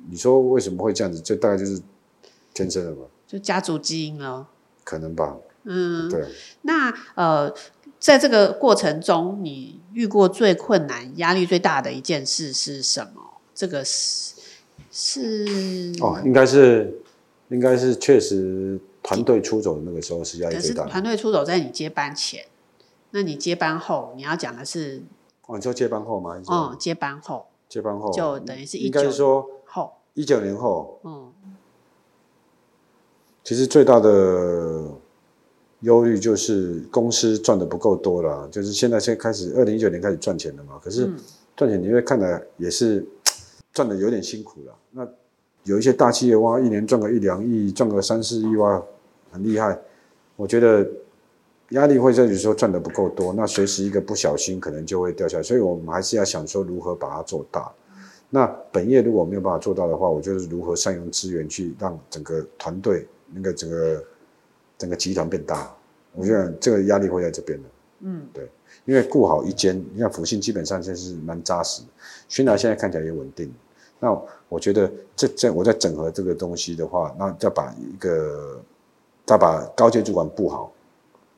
[0.09, 1.19] 你说为什么会这样子？
[1.19, 1.81] 就大概就是
[2.53, 4.47] 天生的吧，就家族基因了，
[4.83, 5.35] 可能吧。
[5.63, 6.25] 嗯，对。
[6.61, 7.53] 那呃，
[7.99, 13.41] 在这个过程中，你遇过最困难、压力最大的一件事是什么？
[13.53, 14.35] 这个是
[14.91, 17.01] 是哦，应该是。
[17.49, 20.89] 应该是确实团队出走的那个时候是压力最大的。
[20.89, 22.45] 团队出走在你接班前，
[23.11, 25.03] 那你接班后你要讲的是？
[25.45, 26.41] 哦，你说接班后吗？
[26.47, 27.47] 哦，接班后。
[27.69, 30.99] 接班后就等于是一九应该是说后一九年后。
[31.03, 31.33] 嗯。
[33.43, 34.89] 其实最大的
[35.79, 40.77] 忧虑就是公司赚的不够多了，就是现在先开始，二零一九年开始赚钱了嘛。
[40.83, 41.09] 可是
[41.55, 43.05] 赚钱，你会看的也是
[43.71, 44.76] 赚的有点辛苦了。
[45.67, 48.81] 那有一些大企业哇，一年赚个一两亿，赚个三四亿哇，
[49.31, 49.77] 很厉害。
[50.35, 50.87] 我觉得
[51.69, 55.43] 压力会在于说赚的不够多，那随时一个不小心可能就会掉下来。
[55.43, 57.71] 所以我们还是要想说如何把它做大。
[58.29, 64.03] 那本业如果没有办法做到的话，我就是如何善用资源去让整个团队那个整个
[64.77, 65.73] 整个集团变大。
[66.13, 67.69] 我觉得这个压力会在这边的。
[68.01, 68.47] 嗯，对，
[68.85, 71.83] 因为顾好一间，你看福信基本上现在是蛮扎实，
[72.27, 73.53] 轩达现在看起来也稳定。
[73.99, 74.15] 那
[74.47, 78.61] 我觉得这这我在整合这个东西的话，那再把一个
[79.25, 80.71] 再把高阶主管布好，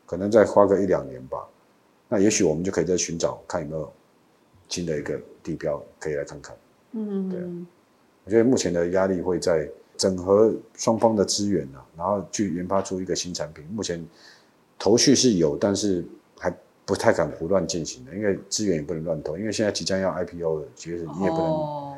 [0.06, 1.48] 可能再花个一两年吧。
[2.10, 3.90] 那也许我们就可以再寻找看有没有
[4.68, 6.58] 新的一个地标可以来看看。
[6.92, 7.40] 嗯，对。
[8.26, 13.64] 我觉得目前的压力会在整合双方的资源啊，然后去研发出一个新产品。
[13.72, 14.06] 目前
[14.78, 16.04] 头绪是有，但是
[16.38, 16.54] 还
[16.86, 21.46] 不太敢胡乱进行的，因为资源也不能乱投，因为现在即将要 IPO 了，其实你也不能。
[21.46, 21.89] 哦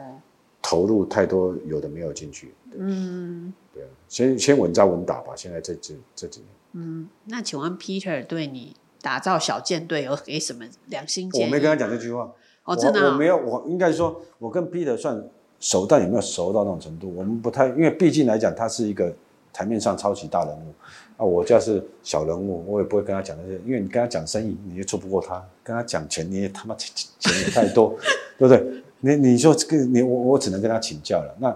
[0.72, 2.54] 投入太多，有的没有进去。
[2.78, 5.34] 嗯，对啊，先先稳扎稳打吧。
[5.36, 6.50] 现在这这这几年。
[6.72, 11.44] 嗯，那请问 Peter 对你打造小舰队有给什么良心建议？
[11.44, 12.32] 我没跟他讲这句话。
[12.64, 13.12] 哦，真的、哦。
[13.12, 15.22] 我没有，我应该说，我跟 Peter 算
[15.60, 19.14] 熟，但有没有熟到那种程度，我们不太，因为毕竟来讲，他是一个
[19.52, 20.74] 台面上超级大人物
[21.18, 27.98] 啊，我就是小人物，我也不会跟他讲那些，因为你跟他讲生意，你也做不过他；跟他讲钱，你也他妈钱钱也太多，
[28.40, 28.82] 对不对？
[29.02, 31.36] 你你说这个你我我只能跟他请教了。
[31.38, 31.54] 那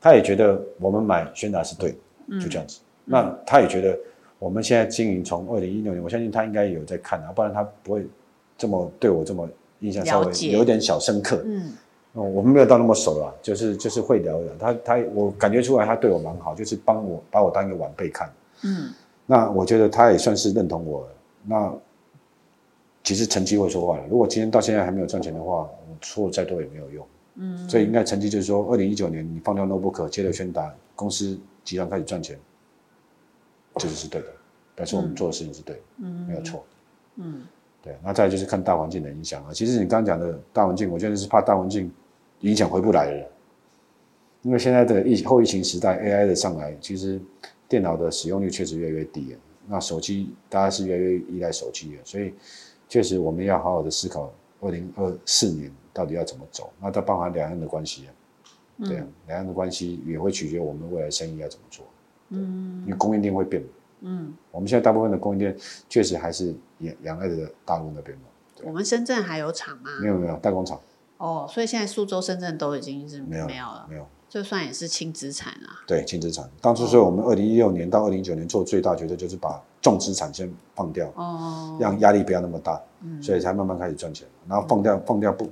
[0.00, 1.92] 他也觉得我们买宣达是对，
[2.40, 2.80] 就这样子。
[2.80, 3.96] 嗯、那他也觉得
[4.38, 8.04] 我们现在经营从二零一六年，我相信他应该有在看啊，不然他不会
[8.58, 9.48] 这么对我这么
[9.80, 11.40] 印象稍微有点小深刻。
[11.44, 11.72] 嗯。
[12.18, 14.50] 我们没有到那么熟了，就是就是会聊聊。
[14.58, 18.32] 他他我感觉出来他对我蛮好，就是帮我把我当一个晚辈看。
[18.64, 18.88] 嗯，
[19.26, 21.08] 那我觉得他也算是认同我了。
[21.44, 21.74] 那
[23.04, 24.04] 其实成绩会说话了。
[24.08, 25.68] 如果今天到现在还没有赚钱的话，
[25.98, 27.06] 我说再多也没有用。
[27.36, 32.38] 嗯，所以应该成绩就是说，二零一九年你放掉 notebook，接着宣达公司即将开始赚钱，
[33.76, 34.28] 这就是对的，
[34.74, 36.64] 表示我们做的事情是对的，嗯，没有错。
[37.16, 37.42] 嗯，
[37.82, 37.96] 对。
[38.02, 39.52] 那再就是看大环境的影响啊。
[39.52, 41.92] 其实你刚刚讲的大环境，我觉得是怕大环境。
[42.40, 43.30] 影响回不来了，
[44.42, 47.18] 因为现在的疫后疫情时代，AI 的上来，其实
[47.66, 49.38] 电脑的使用率确实越来越低了。
[49.66, 52.34] 那手机大家是越来越依赖手机了，所以
[52.90, 54.30] 确实我们要好好的思考，
[54.60, 56.72] 二零二四年到底要怎么走。
[56.80, 58.10] 那它包含两岸的关系啊，
[58.84, 61.86] 对啊，两岸的关系也会取决我们未来生意要怎么做。
[62.30, 63.62] 嗯，因为供应链会变。
[64.00, 65.56] 嗯，我们现在大部分的供应链
[65.88, 68.24] 确实还是两两岸的大陆那边嘛。
[68.62, 69.90] 我们深圳还有厂吗？
[70.00, 70.80] 没有没有，代工厂。
[71.18, 75.82] 哦，所以现在苏州、深圳都已经是没有了，没有了，没有，就算也是轻资产啊。
[75.86, 76.48] 对，轻资产。
[76.60, 85.50] 当初所以我们二零一六年到二零一九年做最大决策，就是把重资产先放掉，哦，让压力不要那么大，嗯，所以才慢慢开始赚钱，然后放掉、嗯、放掉不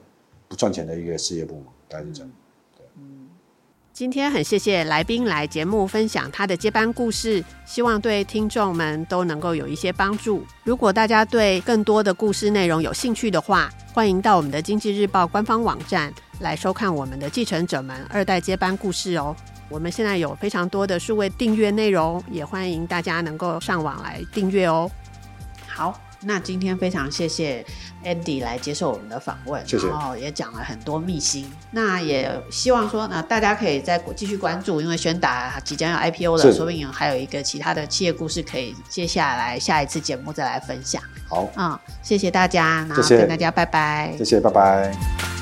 [0.48, 2.30] 不赚钱的一个事业部嘛，大概是这样。
[3.94, 10.44] 今天很谢谢来宾来节目分享他的接班故事，希望对听众们都能够有一些帮助。
[10.64, 19.34] 如果大家对更多的故事内容有兴趣的话，欢迎到我们的经济日报官方网站来收看我们的继承者们二代接班故事哦。
[19.68, 24.90] 我们现在有非常多的数位订阅内容，也欢迎大家能够上网来订阅哦。
[25.68, 26.03] 好。
[26.24, 27.64] 那今天非常谢谢
[28.04, 31.50] Andy 来接受我们的访问，谢谢，然后也讲了很多秘辛。
[31.70, 41.02] 那也希望说呢，大家可以再继续关注，因为宣达即将要 IPO 了，是说不定还有一个其他的企业故事可以接下来下一次节目再来分享。
[41.28, 45.33] 好，嗯，谢谢大家，然后跟大家拜拜，谢谢，拜拜。